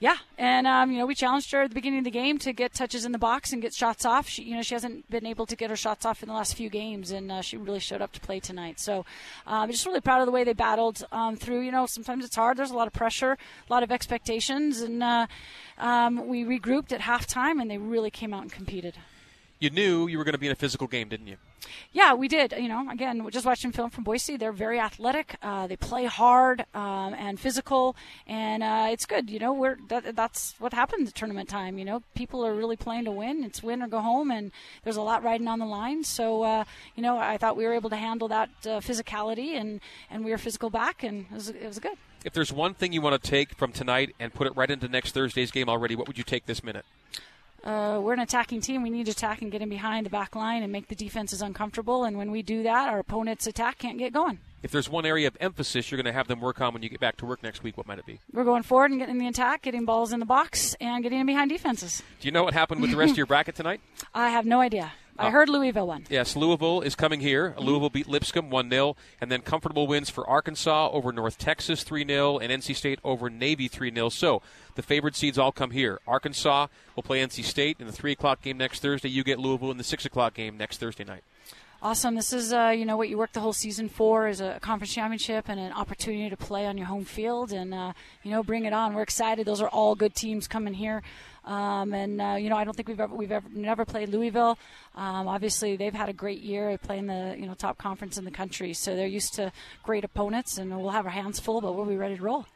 Yeah, 0.00 0.16
and 0.36 0.68
um, 0.68 0.92
you 0.92 0.98
know 0.98 1.06
we 1.06 1.16
challenged 1.16 1.50
her 1.50 1.62
at 1.62 1.70
the 1.70 1.74
beginning 1.74 1.98
of 1.98 2.04
the 2.04 2.12
game 2.12 2.38
to 2.38 2.52
get 2.52 2.72
touches 2.72 3.04
in 3.04 3.10
the 3.10 3.18
box 3.18 3.52
and 3.52 3.60
get 3.60 3.74
shots 3.74 4.04
off. 4.04 4.28
She, 4.28 4.44
you 4.44 4.54
know, 4.54 4.62
she 4.62 4.74
hasn't 4.74 5.10
been 5.10 5.26
able 5.26 5.44
to 5.46 5.56
get 5.56 5.70
her 5.70 5.76
shots 5.76 6.06
off 6.06 6.22
in 6.22 6.28
the 6.28 6.34
last 6.36 6.54
few 6.54 6.70
games, 6.70 7.10
and 7.10 7.32
uh, 7.32 7.42
she 7.42 7.56
really 7.56 7.80
showed 7.80 8.00
up 8.00 8.12
to 8.12 8.20
play 8.20 8.38
tonight. 8.38 8.78
So, 8.78 9.04
I'm 9.44 9.64
um, 9.64 9.70
just 9.72 9.84
really 9.86 10.00
proud 10.00 10.20
of 10.20 10.26
the 10.26 10.32
way 10.32 10.44
they 10.44 10.52
battled 10.52 11.04
um, 11.10 11.34
through. 11.34 11.62
You 11.62 11.72
know, 11.72 11.86
sometimes 11.86 12.24
it's 12.24 12.36
hard. 12.36 12.56
There's 12.56 12.70
a 12.70 12.76
lot 12.76 12.86
of 12.86 12.92
pressure, 12.92 13.32
a 13.32 13.72
lot 13.72 13.82
of 13.82 13.90
expectations, 13.90 14.82
and 14.82 15.02
uh, 15.02 15.26
um, 15.78 16.28
we 16.28 16.44
regrouped 16.44 16.92
at 16.92 17.00
halftime, 17.00 17.60
and 17.60 17.68
they 17.68 17.78
really 17.78 18.10
came 18.10 18.32
out 18.32 18.42
and 18.42 18.52
competed. 18.52 18.94
You 19.58 19.70
knew 19.70 20.06
you 20.06 20.16
were 20.16 20.24
going 20.24 20.34
to 20.34 20.38
be 20.38 20.46
in 20.46 20.52
a 20.52 20.56
physical 20.56 20.86
game, 20.86 21.08
didn't 21.08 21.26
you? 21.26 21.38
Yeah, 21.92 22.14
we 22.14 22.28
did. 22.28 22.52
You 22.52 22.68
know, 22.68 22.88
again, 22.90 23.28
just 23.30 23.46
watching 23.46 23.72
film 23.72 23.90
from 23.90 24.04
Boise. 24.04 24.36
They're 24.36 24.52
very 24.52 24.78
athletic. 24.78 25.36
Uh, 25.42 25.66
they 25.66 25.76
play 25.76 26.04
hard 26.04 26.64
um, 26.74 27.14
and 27.14 27.38
physical, 27.38 27.96
and 28.26 28.62
uh, 28.62 28.88
it's 28.90 29.06
good. 29.06 29.30
You 29.30 29.38
know, 29.38 29.52
we're 29.52 29.78
that, 29.88 30.14
that's 30.14 30.54
what 30.58 30.72
happens 30.72 31.08
at 31.08 31.14
tournament 31.14 31.48
time. 31.48 31.78
You 31.78 31.84
know, 31.84 32.02
people 32.14 32.44
are 32.44 32.54
really 32.54 32.76
playing 32.76 33.04
to 33.04 33.10
win. 33.10 33.44
It's 33.44 33.62
win 33.62 33.82
or 33.82 33.88
go 33.88 34.00
home, 34.00 34.30
and 34.30 34.52
there's 34.84 34.96
a 34.96 35.02
lot 35.02 35.22
riding 35.22 35.48
on 35.48 35.58
the 35.58 35.66
line. 35.66 36.04
So, 36.04 36.42
uh, 36.42 36.64
you 36.94 37.02
know, 37.02 37.18
I 37.18 37.36
thought 37.36 37.56
we 37.56 37.64
were 37.64 37.74
able 37.74 37.90
to 37.90 37.96
handle 37.96 38.28
that 38.28 38.50
uh, 38.64 38.80
physicality, 38.80 39.58
and 39.58 39.80
and 40.10 40.24
we 40.24 40.30
were 40.30 40.38
physical 40.38 40.70
back, 40.70 41.02
and 41.02 41.26
it 41.30 41.34
was, 41.34 41.48
it 41.48 41.66
was 41.66 41.78
good. 41.78 41.96
If 42.24 42.32
there's 42.32 42.52
one 42.52 42.74
thing 42.74 42.92
you 42.92 43.00
want 43.00 43.20
to 43.22 43.30
take 43.30 43.54
from 43.54 43.72
tonight 43.72 44.14
and 44.18 44.34
put 44.34 44.46
it 44.46 44.56
right 44.56 44.70
into 44.70 44.88
next 44.88 45.12
Thursday's 45.12 45.50
game 45.52 45.68
already, 45.68 45.94
what 45.94 46.08
would 46.08 46.18
you 46.18 46.24
take 46.24 46.46
this 46.46 46.64
minute? 46.64 46.84
Uh, 47.68 48.00
we're 48.00 48.14
an 48.14 48.20
attacking 48.20 48.62
team. 48.62 48.82
We 48.82 48.88
need 48.88 49.04
to 49.06 49.12
attack 49.12 49.42
and 49.42 49.52
get 49.52 49.60
in 49.60 49.68
behind 49.68 50.06
the 50.06 50.10
back 50.10 50.34
line 50.34 50.62
and 50.62 50.72
make 50.72 50.88
the 50.88 50.94
defenses 50.94 51.42
uncomfortable. 51.42 52.04
And 52.04 52.16
when 52.16 52.30
we 52.30 52.42
do 52.42 52.62
that, 52.62 52.88
our 52.88 52.98
opponent's 52.98 53.46
attack 53.46 53.78
can't 53.78 53.98
get 53.98 54.12
going. 54.12 54.38
If 54.62 54.72
there's 54.72 54.88
one 54.88 55.04
area 55.04 55.28
of 55.28 55.36
emphasis 55.38 55.90
you're 55.90 55.96
going 55.96 56.12
to 56.12 56.12
have 56.12 56.26
them 56.28 56.40
work 56.40 56.60
on 56.60 56.72
when 56.72 56.82
you 56.82 56.88
get 56.88 56.98
back 56.98 57.18
to 57.18 57.26
work 57.26 57.42
next 57.42 57.62
week, 57.62 57.76
what 57.76 57.86
might 57.86 57.98
it 57.98 58.06
be? 58.06 58.20
We're 58.32 58.44
going 58.44 58.62
forward 58.62 58.90
and 58.90 58.98
getting 58.98 59.18
the 59.18 59.28
attack, 59.28 59.62
getting 59.62 59.84
balls 59.84 60.12
in 60.12 60.18
the 60.18 60.26
box, 60.26 60.74
and 60.80 61.02
getting 61.02 61.20
in 61.20 61.26
behind 61.26 61.50
defenses. 61.50 62.02
Do 62.20 62.26
you 62.26 62.32
know 62.32 62.42
what 62.42 62.54
happened 62.54 62.80
with 62.80 62.90
the 62.90 62.96
rest 62.96 63.12
of 63.12 63.18
your 63.18 63.26
bracket 63.26 63.54
tonight? 63.54 63.80
I 64.14 64.30
have 64.30 64.46
no 64.46 64.60
idea. 64.60 64.92
I 65.18 65.28
Oh. 65.28 65.30
heard 65.30 65.48
Louisville 65.48 65.86
won. 65.86 66.04
Yes, 66.08 66.36
Louisville 66.36 66.80
is 66.80 66.94
coming 66.94 67.20
here. 67.20 67.54
Louisville 67.58 67.90
beat 67.90 68.06
Lipscomb 68.08 68.50
1 68.50 68.70
0, 68.70 68.96
and 69.20 69.30
then 69.32 69.40
comfortable 69.42 69.86
wins 69.86 70.10
for 70.10 70.28
Arkansas 70.28 70.90
over 70.92 71.12
North 71.12 71.38
Texas 71.38 71.82
3 71.82 72.06
0, 72.06 72.38
and 72.38 72.52
NC 72.52 72.74
State 72.74 73.00
over 73.02 73.28
Navy 73.28 73.66
3 73.68 73.92
0. 73.92 74.08
So 74.10 74.42
the 74.76 74.82
favored 74.82 75.16
seeds 75.16 75.38
all 75.38 75.52
come 75.52 75.72
here. 75.72 76.00
Arkansas 76.06 76.68
will 76.94 77.02
play 77.02 77.20
NC 77.20 77.42
State 77.44 77.76
in 77.80 77.86
the 77.86 77.92
3 77.92 78.12
o'clock 78.12 78.42
game 78.42 78.56
next 78.58 78.80
Thursday. 78.80 79.08
You 79.08 79.24
get 79.24 79.38
Louisville 79.38 79.70
in 79.70 79.76
the 79.78 79.84
6 79.84 80.04
o'clock 80.04 80.34
game 80.34 80.56
next 80.56 80.78
Thursday 80.78 81.04
night. 81.04 81.24
Awesome. 81.80 82.16
This 82.16 82.32
is, 82.32 82.52
uh, 82.52 82.74
you 82.76 82.84
know, 82.84 82.96
what 82.96 83.08
you 83.08 83.16
work 83.16 83.32
the 83.32 83.38
whole 83.38 83.52
season 83.52 83.88
for 83.88 84.26
is 84.26 84.40
a 84.40 84.58
conference 84.60 84.92
championship 84.92 85.44
and 85.48 85.60
an 85.60 85.70
opportunity 85.72 86.28
to 86.28 86.36
play 86.36 86.66
on 86.66 86.76
your 86.76 86.88
home 86.88 87.04
field 87.04 87.52
and, 87.52 87.72
uh, 87.72 87.92
you 88.24 88.32
know, 88.32 88.42
bring 88.42 88.64
it 88.64 88.72
on. 88.72 88.94
We're 88.94 89.02
excited. 89.02 89.46
Those 89.46 89.60
are 89.60 89.68
all 89.68 89.94
good 89.94 90.16
teams 90.16 90.48
coming 90.48 90.74
here. 90.74 91.04
Um, 91.48 91.94
and 91.94 92.20
uh, 92.20 92.36
you 92.38 92.50
know, 92.50 92.56
I 92.56 92.64
don't 92.64 92.76
think 92.76 92.88
we've 92.88 93.00
ever 93.00 93.14
we've 93.14 93.32
ever 93.32 93.48
never 93.54 93.86
played 93.86 94.10
Louisville. 94.10 94.58
Um, 94.94 95.26
obviously, 95.26 95.76
they've 95.76 95.94
had 95.94 96.10
a 96.10 96.12
great 96.12 96.42
year 96.42 96.76
playing 96.76 97.06
the 97.06 97.34
you 97.38 97.46
know 97.46 97.54
top 97.54 97.78
conference 97.78 98.18
in 98.18 98.26
the 98.26 98.30
country, 98.30 98.74
so 98.74 98.94
they're 98.94 99.06
used 99.06 99.32
to 99.34 99.50
great 99.82 100.04
opponents, 100.04 100.58
and 100.58 100.70
we'll 100.70 100.90
have 100.90 101.06
our 101.06 101.12
hands 101.12 101.40
full, 101.40 101.62
but 101.62 101.74
we'll 101.74 101.86
be 101.86 101.96
ready 101.96 102.16
to 102.16 102.22
roll. 102.22 102.46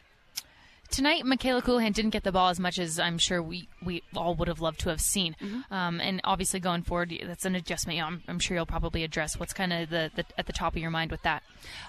Tonight, 0.92 1.24
Michaela 1.24 1.62
Colohan 1.62 1.94
didn't 1.94 2.10
get 2.10 2.22
the 2.22 2.32
ball 2.32 2.50
as 2.50 2.60
much 2.60 2.78
as 2.78 3.00
I'm 3.00 3.16
sure 3.16 3.42
we, 3.42 3.66
we 3.82 4.02
all 4.14 4.34
would 4.34 4.46
have 4.46 4.60
loved 4.60 4.78
to 4.80 4.90
have 4.90 5.00
seen. 5.00 5.34
Um, 5.70 6.00
and 6.02 6.20
obviously, 6.22 6.60
going 6.60 6.82
forward, 6.82 7.18
that's 7.26 7.46
an 7.46 7.54
adjustment. 7.54 7.96
You 7.96 8.02
know, 8.02 8.08
I'm, 8.08 8.22
I'm 8.28 8.38
sure 8.38 8.54
you'll 8.54 8.66
probably 8.66 9.02
address 9.02 9.40
what's 9.40 9.54
kind 9.54 9.72
of 9.72 9.88
the, 9.88 10.10
the 10.14 10.26
at 10.36 10.46
the 10.46 10.52
top 10.52 10.74
of 10.74 10.82
your 10.82 10.90
mind 10.90 11.10
with 11.10 11.22
that. 11.22 11.42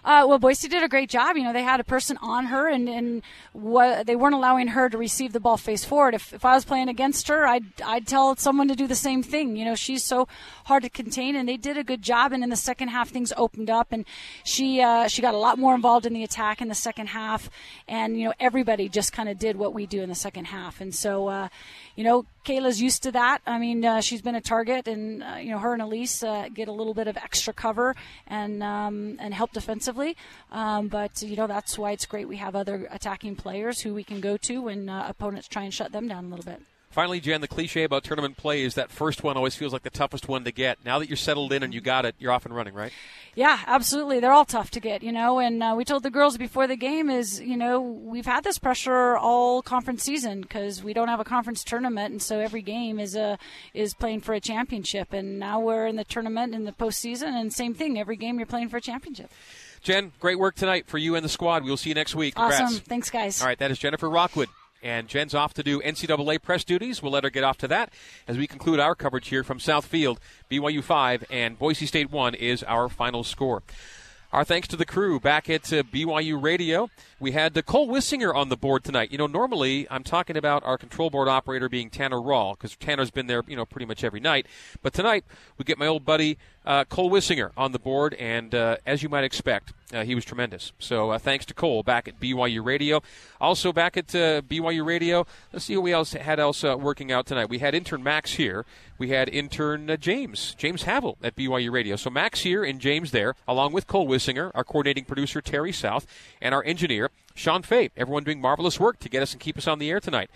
Uh, 0.06 0.26
well, 0.26 0.40
Boise 0.40 0.70
did 0.70 0.84
a 0.84 0.88
great 0.88 1.10
job. 1.10 1.36
You 1.36 1.44
know, 1.44 1.52
they 1.52 1.64
had 1.64 1.82
a 1.82 1.84
person 1.84 2.18
on 2.22 2.46
her, 2.46 2.70
and, 2.70 2.88
and 2.88 3.22
what, 3.52 4.08
they 4.08 4.16
weren't 4.16 4.36
allowing 4.36 4.70
her 4.70 4.88
to 4.88 4.98
receive 4.98 5.34
the 5.34 5.40
ball 5.42 5.58
face 5.58 5.84
forward. 5.84 6.14
If, 6.14 6.34
if 6.34 6.46
I 6.46 6.54
was 6.54 6.64
playing 6.64 6.88
against 6.88 7.28
her, 7.28 7.46
I'd, 7.46 7.66
I'd 7.84 8.08
tell 8.08 8.38
someone 8.38 8.70
to 8.70 8.76
do 8.76 8.88
the 8.88 8.96
same 8.96 9.22
thing. 9.22 9.58
You 9.58 9.66
know, 9.66 9.76
she's 9.76 10.04
so 10.04 10.30
hard 10.66 10.84
to 10.84 10.90
contain, 10.90 11.36
and 11.36 11.50
they 11.50 11.58
did 11.58 11.78
a 11.78 11.84
good 11.84 12.02
job. 12.02 12.32
And 12.32 12.42
in 12.42 12.50
the 12.50 12.56
second 12.56 12.88
half, 12.88 13.10
things 13.10 13.34
opened 13.36 13.70
up, 13.70 13.92
and 13.92 14.06
she 14.46 14.82
uh, 14.82 15.10
she 15.10 15.22
got 15.22 15.34
a 15.34 15.38
lot 15.38 15.58
more 15.60 15.76
involved 15.76 16.06
in 16.06 16.14
the 16.14 16.24
attack 16.24 16.62
in 16.62 16.70
the 16.70 16.76
second 16.76 17.08
half. 17.08 17.50
And 17.86 18.18
you 18.18 18.26
know, 18.26 18.34
everybody 18.40 18.88
just 18.94 19.12
kind 19.12 19.28
of 19.28 19.38
did 19.38 19.58
what 19.58 19.74
we 19.74 19.86
do 19.86 20.02
in 20.02 20.10
the 20.10 20.16
second 20.16 20.46
half. 20.46 20.80
And 20.80 20.94
so, 20.94 21.28
uh, 21.28 21.50
you 21.96 22.04
know, 22.04 22.26
Kayla's 22.46 22.82
used 22.82 23.04
to 23.04 23.12
that. 23.12 23.42
I 23.46 23.58
mean, 23.58 23.84
uh, 23.84 24.02
she's 24.02 24.22
been 24.22 24.36
a 24.36 24.42
target, 24.42 24.88
and 24.88 25.24
uh, 25.24 25.36
you 25.36 25.52
know, 25.52 25.60
her 25.60 25.74
and 25.74 25.82
Elise 25.82 26.24
uh, 26.24 26.50
get 26.54 26.68
a 26.68 26.72
little 26.72 26.94
bit 26.94 27.08
of 27.08 27.18
extra 27.18 27.54
cover 27.54 27.96
and 28.28 28.64
um, 28.64 29.18
and 29.20 29.34
help 29.34 29.52
defensively. 29.52 30.16
Um, 30.52 30.88
but 30.88 31.22
you 31.22 31.36
know, 31.36 31.48
that's 31.48 31.78
why 31.78 31.92
it's 31.92 32.06
great 32.06 32.28
we 32.28 32.38
have 32.38 32.56
other 32.56 32.88
attacking 32.92 33.36
players 33.36 33.82
who 33.82 33.94
we 33.94 34.04
can 34.04 34.22
go 34.22 34.38
to 34.38 34.62
when 34.64 34.90
uh, 34.90 35.06
opponents 35.10 35.48
try 35.48 35.64
and 35.64 35.74
shut 35.74 35.92
them 35.92 36.08
down 36.08 36.26
a 36.26 36.30
little 36.30 36.46
bit. 36.46 36.62
Finally, 36.94 37.20
Jen, 37.20 37.42
the 37.42 37.48
cliche 37.48 37.84
about 37.84 38.04
tournament 38.04 38.38
play 38.38 38.62
is 38.62 38.76
that 38.76 38.92
first 38.92 39.24
one 39.24 39.36
always 39.36 39.56
feels 39.56 39.74
like 39.74 39.82
the 39.82 39.90
toughest 39.90 40.28
one 40.28 40.44
to 40.44 40.52
get. 40.52 40.78
Now 40.86 41.00
that 41.00 41.10
you're 41.10 41.18
settled 41.18 41.52
in 41.52 41.64
and 41.64 41.74
you 41.74 41.82
got 41.82 42.06
it, 42.06 42.14
you're 42.20 42.32
off 42.32 42.46
and 42.46 42.56
running, 42.56 42.76
right? 42.76 42.92
Yeah, 43.34 43.60
absolutely. 43.66 44.20
They're 44.20 44.32
all 44.32 44.46
tough 44.46 44.70
to 44.72 44.80
get, 44.80 45.02
you 45.02 45.12
know. 45.12 45.40
And 45.40 45.64
uh, 45.64 45.74
we 45.76 45.86
told 45.86 46.04
the 46.04 46.12
girls 46.12 46.38
before 46.38 46.68
the 46.68 46.76
game 46.76 47.10
is, 47.10 47.42
you 47.42 47.58
know, 47.58 47.82
we've 47.82 48.28
had 48.28 48.44
this 48.44 48.60
pressure 48.60 49.18
all 49.18 49.64
conference 49.64 50.04
season 50.04 50.42
because 50.42 50.84
we 50.84 50.94
don't 50.94 51.08
have 51.08 51.20
a 51.20 51.24
conference 51.24 51.64
tournament, 51.64 52.12
and 52.12 52.22
so 52.22 52.40
every 52.40 52.62
game 52.62 53.00
is 53.00 53.16
a 53.16 53.40
is 53.74 53.96
playing 53.96 54.22
for 54.22 54.36
a 54.36 54.40
championship. 54.40 55.14
And 55.14 55.40
now 55.40 55.60
we're 55.60 55.88
in 55.88 55.96
the 55.96 56.04
tournament 56.04 56.54
in 56.54 56.66
the 56.66 56.74
postseason, 56.74 57.30
and 57.30 57.52
same 57.52 57.74
thing. 57.74 57.98
Every 57.98 58.18
game 58.18 58.38
you're 58.38 58.46
playing 58.46 58.70
for 58.70 58.78
a 58.78 58.82
championship. 58.82 59.32
Jen, 59.82 60.12
great 60.20 60.38
work 60.38 60.54
tonight 60.54 60.86
for 60.86 61.00
you 61.00 61.16
and 61.16 61.26
the 61.26 61.30
squad. 61.30 61.64
We'll 61.64 61.76
see 61.76 61.90
you 61.90 61.96
next 61.96 62.14
week. 62.14 62.36
Congrats. 62.36 62.62
Awesome. 62.62 62.82
Thanks, 62.82 63.10
guys. 63.10 63.42
All 63.42 63.48
right, 63.48 63.58
that 63.58 63.72
is 63.72 63.80
Jennifer 63.80 64.12
Rockwood. 64.12 64.50
And 64.84 65.08
Jen's 65.08 65.34
off 65.34 65.54
to 65.54 65.64
do 65.64 65.82
NCAA 65.82 66.42
press 66.42 66.66
duties. 66.66 67.02
We'll 67.02 67.14
let 67.14 67.24
her 67.24 67.30
get 67.30 67.46
off 67.46 67.58
to 67.60 67.68
that 67.70 67.94
as 68.28 68.38
we 68.38 68.48
conclude 68.48 68.82
our 68.82 68.96
coverage 68.96 69.30
here 69.30 69.44
from 69.44 69.60
Southfield. 69.60 70.18
BYU 70.52 70.84
5 70.84 71.24
and 71.32 71.58
Boise 71.58 71.86
State 71.86 72.12
1 72.12 72.36
is 72.36 72.64
our 72.64 72.90
final 72.90 73.24
score. 73.24 73.64
Our 74.34 74.44
thanks 74.44 74.68
to 74.70 74.76
the 74.76 74.86
crew 74.86 75.20
back 75.20 75.48
at 75.48 75.72
uh, 75.72 75.84
BYU 75.84 76.42
Radio. 76.42 76.90
We 77.20 77.34
had 77.34 77.56
uh, 77.56 77.62
Cole 77.62 77.88
Wissinger 77.88 78.34
on 78.34 78.50
the 78.50 78.58
board 78.58 78.84
tonight. 78.84 79.12
You 79.12 79.18
know, 79.20 79.28
normally 79.28 79.88
I'm 79.92 80.04
talking 80.04 80.36
about 80.36 80.64
our 80.64 80.76
control 80.76 81.12
board 81.12 81.28
operator 81.28 81.70
being 81.70 81.92
Tanner 81.92 82.18
Rawl 82.18 82.58
because 82.58 82.76
Tanner's 82.76 83.12
been 83.12 83.28
there, 83.28 83.44
you 83.48 83.56
know, 83.56 83.64
pretty 83.64 83.86
much 83.86 84.04
every 84.04 84.20
night. 84.20 84.48
But 84.82 84.92
tonight 84.92 85.24
we 85.60 85.66
get 85.66 85.78
my 85.78 85.86
old 85.86 86.04
buddy 86.04 86.40
uh, 86.66 86.86
Cole 86.86 87.12
Wissinger 87.12 87.52
on 87.58 87.72
the 87.72 87.80
board, 87.80 88.14
and 88.16 88.54
uh, 88.56 88.78
as 88.86 89.04
you 89.04 89.10
might 89.10 89.24
expect, 89.24 89.74
uh, 89.94 90.04
he 90.04 90.16
was 90.16 90.26
tremendous. 90.26 90.72
So 90.80 91.12
uh, 91.12 91.20
thanks 91.20 91.46
to 91.46 91.54
Cole 91.54 91.84
back 91.84 92.08
at 92.08 92.20
BYU 92.20 92.64
Radio. 92.64 93.02
Also 93.40 93.74
back 93.74 93.98
at 93.98 94.14
uh, 94.16 94.42
BYU 94.42 94.86
Radio, 94.86 95.26
let's 95.52 95.66
see 95.66 95.76
what 95.76 95.84
we 95.84 95.94
else 95.94 96.14
had 96.14 96.40
else 96.40 96.64
uh, 96.64 96.76
working 96.78 97.12
out 97.12 97.26
tonight. 97.26 97.50
We 97.50 97.60
had 97.60 97.76
intern 97.76 98.04
Max 98.04 98.34
here. 98.34 98.66
We 98.98 99.10
had 99.10 99.30
intern 99.30 99.96
James, 100.00 100.56
James 100.58 100.84
Havel 100.84 101.18
at 101.22 101.36
BYU 101.36 101.72
Radio. 101.72 101.96
So 101.96 102.10
Max 102.10 102.42
here 102.42 102.64
and 102.64 102.80
James 102.80 103.12
there, 103.12 103.36
along 103.48 103.74
with 103.74 103.88
Cole 103.88 104.08
Wissinger, 104.08 104.52
our 104.56 104.64
coordinating 104.64 105.06
producer 105.06 105.42
Terry 105.42 105.72
South, 105.72 106.08
and 106.42 106.56
our 106.56 106.64
engineer 106.64 107.10
Sean 107.36 107.62
Fay. 107.62 107.90
Everyone 107.98 108.24
doing 108.24 108.40
marvelous 108.40 108.80
work 108.80 109.00
to 109.00 109.10
get 109.10 109.22
us 109.22 109.34
and 109.34 109.42
keep 109.42 109.58
us 109.58 109.68
on 109.68 109.80
the 109.80 109.90
air 109.90 110.00
tonight. 110.00 110.30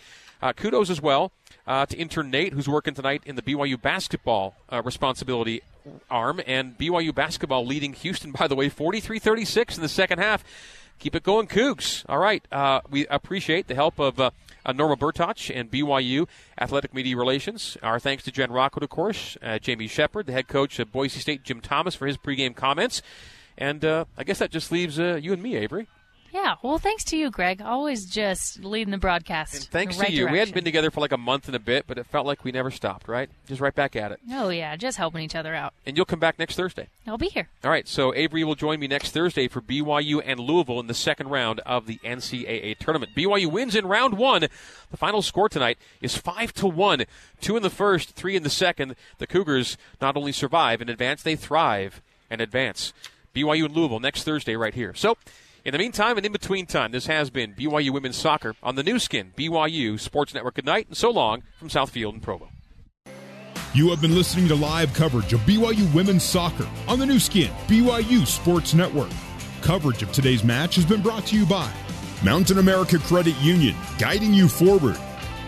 kudos 0.55 0.89
as 0.89 1.01
well 1.01 1.31
uh, 1.67 1.85
to 1.85 1.97
intern 1.97 2.31
Nate, 2.31 2.53
who's 2.53 2.67
working 2.67 2.93
tonight 2.93 3.21
in 3.25 3.35
the 3.35 3.41
BYU 3.41 3.79
basketball 3.79 4.55
uh, 4.69 4.81
responsibility 4.81 5.61
arm. 6.09 6.41
And 6.45 6.77
BYU 6.77 7.13
basketball 7.13 7.65
leading 7.65 7.93
Houston, 7.93 8.31
by 8.31 8.47
the 8.47 8.55
way, 8.55 8.69
43 8.69 9.19
36 9.19 9.75
in 9.75 9.81
the 9.81 9.89
second 9.89 10.19
half. 10.19 10.43
Keep 10.99 11.15
it 11.15 11.23
going, 11.23 11.47
Cougs. 11.47 12.03
All 12.09 12.17
right. 12.17 12.43
Uh, 12.51 12.81
we 12.89 13.05
appreciate 13.07 13.67
the 13.67 13.75
help 13.75 13.99
of 13.99 14.19
uh, 14.19 14.31
Norma 14.73 14.95
Bertoch 14.95 15.51
and 15.55 15.69
BYU 15.69 16.27
Athletic 16.59 16.93
Media 16.93 17.15
Relations. 17.15 17.77
Our 17.83 17.99
thanks 17.99 18.23
to 18.23 18.31
Jen 18.31 18.51
Rockwood, 18.51 18.83
of 18.83 18.89
course, 18.89 19.37
uh, 19.43 19.59
Jamie 19.59 19.87
Shepard, 19.87 20.25
the 20.25 20.33
head 20.33 20.47
coach 20.47 20.79
of 20.79 20.91
Boise 20.91 21.19
State, 21.19 21.43
Jim 21.43 21.61
Thomas, 21.61 21.93
for 21.93 22.07
his 22.07 22.17
pregame 22.17 22.55
comments. 22.55 23.03
And 23.57 23.85
uh, 23.85 24.05
I 24.17 24.23
guess 24.23 24.39
that 24.39 24.49
just 24.49 24.71
leaves 24.71 24.99
uh, 24.99 25.15
you 25.15 25.33
and 25.33 25.41
me, 25.41 25.55
Avery. 25.55 25.87
Yeah, 26.33 26.55
well, 26.61 26.77
thanks 26.77 27.03
to 27.05 27.17
you, 27.17 27.31
Greg. 27.31 27.61
Always 27.61 28.05
just 28.05 28.63
leading 28.63 28.91
the 28.91 28.97
broadcast. 28.97 29.55
And 29.55 29.63
thanks 29.65 29.97
right 29.97 30.07
to 30.07 30.13
you. 30.13 30.19
Direction. 30.19 30.33
We 30.33 30.39
hadn't 30.39 30.53
been 30.53 30.63
together 30.63 30.91
for 30.91 30.99
like 30.99 31.11
a 31.11 31.17
month 31.17 31.47
and 31.47 31.55
a 31.55 31.59
bit, 31.59 31.85
but 31.87 31.97
it 31.97 32.05
felt 32.05 32.25
like 32.25 32.43
we 32.43 32.51
never 32.51 32.69
stopped, 32.71 33.07
right? 33.07 33.29
Just 33.47 33.61
right 33.61 33.73
back 33.73 33.95
at 33.95 34.11
it. 34.11 34.19
Oh, 34.31 34.49
yeah, 34.49 34.75
just 34.75 34.97
helping 34.97 35.23
each 35.23 35.35
other 35.35 35.55
out. 35.55 35.73
And 35.85 35.95
you'll 35.95 36.05
come 36.05 36.19
back 36.19 36.37
next 36.37 36.55
Thursday. 36.55 36.87
I'll 37.07 37.17
be 37.17 37.27
here. 37.29 37.47
All 37.63 37.71
right, 37.71 37.87
so 37.87 38.13
Avery 38.13 38.43
will 38.43 38.55
join 38.55 38.79
me 38.79 38.87
next 38.87 39.11
Thursday 39.11 39.47
for 39.47 39.61
BYU 39.61 40.21
and 40.25 40.39
Louisville 40.39 40.79
in 40.79 40.87
the 40.87 40.93
second 40.93 41.29
round 41.29 41.59
of 41.61 41.87
the 41.87 41.99
NCAA 42.03 42.77
tournament. 42.77 43.13
BYU 43.15 43.51
wins 43.51 43.75
in 43.75 43.85
round 43.87 44.17
one. 44.17 44.47
The 44.91 44.97
final 44.97 45.21
score 45.21 45.49
tonight 45.49 45.77
is 46.01 46.17
five 46.17 46.53
to 46.55 46.67
one. 46.67 47.05
Two 47.41 47.57
in 47.57 47.63
the 47.63 47.69
first, 47.69 48.11
three 48.11 48.35
in 48.35 48.43
the 48.43 48.49
second. 48.49 48.95
The 49.17 49.27
Cougars 49.27 49.77
not 50.01 50.17
only 50.17 50.31
survive 50.31 50.81
and 50.81 50.89
advance, 50.89 51.23
they 51.23 51.35
thrive 51.35 52.01
and 52.29 52.41
advance. 52.41 52.93
BYU 53.35 53.65
and 53.65 53.75
Louisville 53.75 53.99
next 53.99 54.23
Thursday 54.23 54.55
right 54.55 54.73
here. 54.73 54.93
So 54.93 55.17
in 55.67 55.73
the 55.73 55.77
meantime 55.77 56.15
and 56.15 56.25
in 56.25 56.31
between 56.31 56.65
time, 56.65 56.93
this 56.93 57.07
has 57.07 57.29
been 57.29 57.53
BYU 57.53 57.89
Women's 57.89 58.15
Soccer 58.15 58.55
on 58.63 58.75
the 58.75 58.83
Nu 58.83 58.97
Skin, 58.99 59.33
BYU 59.35 59.99
Sports 59.99 60.33
Network. 60.33 60.55
Good 60.55 60.65
night 60.65 60.87
and 60.87 60.95
so 60.95 61.09
long 61.09 61.43
from 61.59 61.67
Southfield 61.67 62.13
and 62.13 62.23
Provo. 62.23 62.47
You 63.73 63.89
have 63.89 63.99
been 63.99 64.15
listening 64.15 64.47
to 64.47 64.55
live 64.55 64.93
coverage 64.93 65.33
of 65.33 65.41
BYU 65.41 65.93
Women's 65.93 66.23
Soccer 66.23 66.65
on 66.87 66.99
the 66.99 67.05
Nu 67.05 67.19
Skin, 67.19 67.51
BYU 67.67 68.25
Sports 68.25 68.73
Network. 68.73 69.09
Coverage 69.61 70.01
of 70.01 70.11
today's 70.13 70.41
match 70.41 70.75
has 70.75 70.85
been 70.85 71.01
brought 71.01 71.25
to 71.25 71.35
you 71.35 71.45
by 71.45 71.69
Mountain 72.23 72.59
America 72.59 72.97
Credit 72.97 73.35
Union, 73.41 73.75
guiding 73.99 74.33
you 74.33 74.47
forward. 74.47 74.97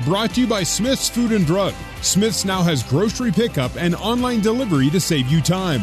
Brought 0.03 0.31
to 0.31 0.41
you 0.41 0.47
by 0.47 0.63
Smith's 0.63 1.07
Food 1.07 1.31
and 1.31 1.45
Drug. 1.45 1.73
Smith's 2.01 2.43
now 2.43 2.61
has 2.61 2.83
grocery 2.83 3.31
pickup 3.31 3.71
and 3.77 3.95
online 3.95 4.41
delivery 4.41 4.89
to 4.89 4.99
save 4.99 5.29
you 5.29 5.39
time. 5.39 5.81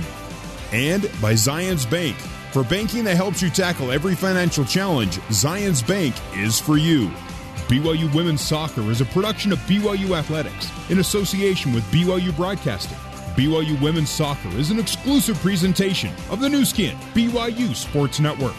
And 0.73 1.05
by 1.23 1.33
Zions 1.33 1.91
Bank 1.91 2.19
for 2.57 2.65
banking 2.65 3.05
that 3.05 3.17
helps 3.17 3.43
you 3.43 3.51
tackle 3.51 3.93
every 3.93 4.15
financial 4.15 4.65
challenge, 4.65 5.19
Zions 5.29 5.87
Bank 5.87 6.15
is 6.33 6.59
for 6.59 6.79
you. 6.79 7.09
BYU 7.69 8.11
Women's 8.15 8.41
Soccer 8.41 8.81
is 8.91 9.03
a 9.03 9.05
production 9.05 9.53
of 9.53 9.59
BYU 9.67 10.17
Athletics 10.19 10.71
in 10.89 11.01
association 11.01 11.75
with 11.75 11.85
BYU 11.93 12.35
Broadcasting. 12.35 12.97
BYU 13.37 13.79
Women's 13.83 14.09
Soccer 14.09 14.49
is 14.57 14.71
an 14.71 14.79
exclusive 14.79 15.37
presentation 15.41 16.15
of 16.31 16.41
the 16.41 16.49
Nu 16.49 16.65
Skin, 16.65 16.97
BYU 17.13 17.75
Sports 17.75 18.21
Network. 18.21 18.55